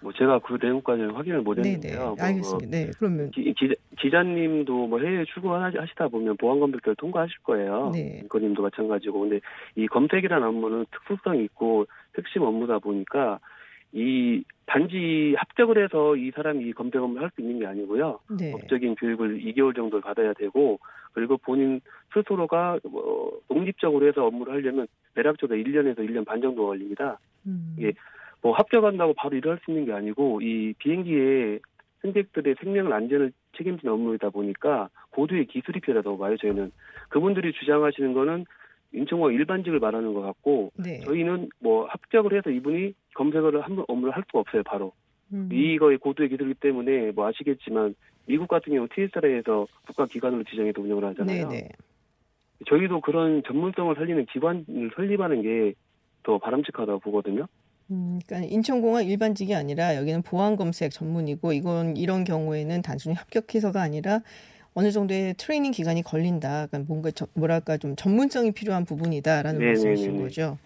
[0.01, 2.15] 뭐 제가 그 내용까지 확인을 못했는데요.
[2.15, 2.69] 뭐 알겠습니다.
[2.71, 7.91] 네, 그러면 기, 기, 기 자님도 뭐 해외 출근하시다 보면 보안 검색을 통과하실 거예요.
[7.93, 8.19] 네.
[8.23, 9.21] 인권님도 마찬가지고.
[9.21, 9.39] 근데
[9.75, 11.85] 이 검색이라는 업무는 특수성이 있고
[12.17, 13.39] 핵심 업무다 보니까
[13.93, 18.19] 이 단지 합격을 해서 이 사람이 이 검색 업무를 할 수 있는 게 아니고요.
[18.39, 20.79] 네, 법적인 교육을 2개월 정도 받아야 되고
[21.13, 21.81] 그리고 본인
[22.13, 27.19] 스스로가 뭐 독립적으로 해서 업무를 하려면 대략적으로 1년에서 1년 반 정도 걸립니다.
[27.45, 27.91] 음, 예.
[28.41, 31.59] 뭐 합격한다고 바로 일을 할 수 있는 게 아니고 이 비행기에
[32.01, 36.71] 승객들의 생명 안전을 책임지는 업무이다 보니까 고도의 기술이 필요하다고 봐요 저희는.
[37.09, 38.45] 그분들이 주장하시는 거는
[38.93, 44.23] 인천공항 일반직을 말하는 것 같고 네, 저희는 뭐 합격을 해서 이분이 검색을 한 업무를 할
[44.27, 44.91] 수가 없어요 바로.
[45.33, 51.05] 음, 이거의 고도의 기술이기 때문에 뭐 아시겠지만 미국 같은 경우 TSR에서 국가 기관으로 지정해서 운영을
[51.05, 51.47] 하잖아요.
[51.47, 51.69] 네, 네,
[52.67, 55.73] 저희도 그런 전문성을 살리는 기관을 설립하는 게
[56.23, 57.47] 더 바람직하다고 보거든요.
[57.91, 64.21] 음, 그러니까 인천공항 일반직이 아니라 여기는 보안 검색 전문이고 이건 이런 경우에는 단순히 합격해서가 아니라
[64.73, 66.67] 어느 정도의 트레이닝 기간이 걸린다.
[66.67, 69.67] 그러니까 뭔가 저, 뭐랄까 좀 전문성이 필요한 부분이다라는 네네네네.
[69.89, 70.57] 말씀이신 거죠.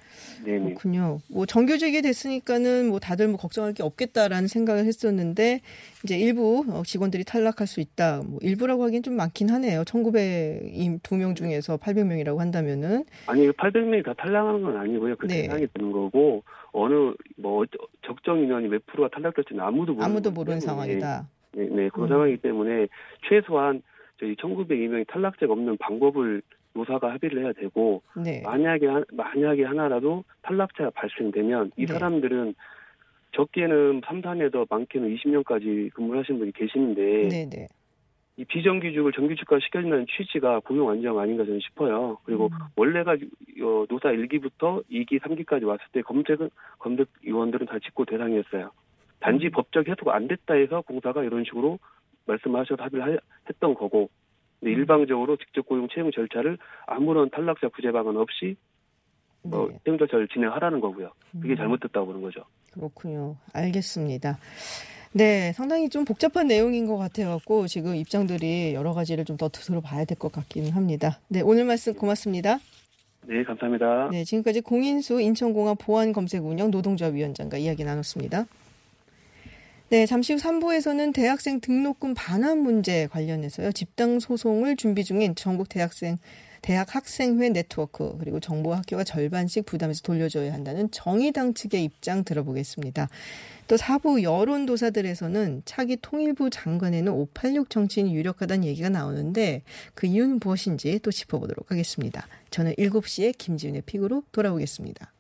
[0.46, 0.60] 네네.
[0.64, 1.20] 그렇군요.
[1.28, 5.62] 뭐 정규직이 됐으니까는 뭐 다들 뭐 걱정할 게 없겠다라는 생각을 했었는데
[6.04, 8.22] 이제 일부 어, 직원들이 탈락할 수 있다.
[8.24, 9.82] 뭐 일부라고 하기엔 좀 많긴 하네요.
[9.84, 15.16] 1,902명 중에서 800명이라고 한다면은 아니 800명이 다 탈락하는 건 아니고요.
[15.16, 15.42] 그 네.
[15.44, 16.94] 대상이 되는 거고 어느
[17.38, 21.28] 뭐 어쩌- 적정 인원이 몇 프로가 탈락될지는 아무도 모르는 아무도 모르는 상황이다.
[21.54, 22.08] 네, 네, 그 음.
[22.08, 22.88] 상황이기 때문에
[23.28, 23.82] 최소한
[24.20, 26.42] 저희 1,902명이 탈락자가 없는 방법을
[26.74, 28.42] 노사가 합의를 해야 되고 네.
[28.44, 31.94] 만약에 한- 만약에 하나라도 탈락자가 발생되면 이 네.
[31.94, 32.54] 사람들은
[33.34, 37.68] 적게는 3, 4년에도 많게는 20년까지 근무를 하신 분이 계시는데 네, 네.
[38.38, 42.18] 이 비정규직을 정규직화 시켜준다는 취지가 고용 안정 아닌가 저는 싶어요.
[42.26, 42.58] 그리고 음.
[42.76, 46.50] 원래가 어, 노사 1기부터 2기, 3기까지 왔을 때 검색은
[46.80, 48.72] 검색 위원들은 다 직고 대상이었어요.
[49.22, 49.52] 단지 음.
[49.52, 51.80] 법적 해소가 안 됐다 해서 공사가 이런 식으로
[52.26, 53.20] 말씀하셔서 합의를 하-
[53.50, 54.10] 했던 거고
[54.60, 54.80] 근데 음.
[54.80, 56.58] 일방적으로 직접 고용 채용 절차를
[56.88, 58.56] 아무런 탈락자 구제 방안 없이
[59.52, 59.78] 어, 네.
[59.86, 61.12] 채용 절차를 진행하라는 거고요.
[61.34, 61.58] 그게 음.
[61.58, 62.44] 잘못됐다고 보는 거죠.
[62.74, 63.36] 그렇군요.
[63.54, 64.38] 알겠습니다.
[65.14, 70.18] 네, 상당히 좀 복잡한 내용인 것 같아갖고 지금 입장들이 여러 가지를 좀 더 들어봐야 될
[70.18, 71.20] 것 같기는 합니다.
[71.30, 72.58] 네, 오늘 말씀 고맙습니다.
[73.28, 74.10] 네, 감사합니다.
[74.12, 78.46] 네, 지금까지 공인수 인천공항 보안검색운영 노동조합위원장과 이야기 나눴습니다.
[79.90, 83.72] 네, 잠시 후 3부에서는 대학생 등록금 반환 문제 관련해서요.
[83.72, 86.18] 집단 소송을 준비 중인 전국 대학생
[86.64, 93.10] 대학 학생회 네트워크 그리고 정부와 학교가 절반씩 부담해서 돌려줘야 한다는 정의당 측의 입장 들어보겠습니다.
[93.68, 99.62] 또 4부 여론조사들에서는 차기 통일부 장관에는 586 정치인이 유력하다는 얘기가 나오는데
[99.94, 102.26] 그 이유는 무엇인지 또 짚어보도록 하겠습니다.
[102.50, 105.12] 저는 7시에 김지윤의 픽으로 돌아오겠습니다.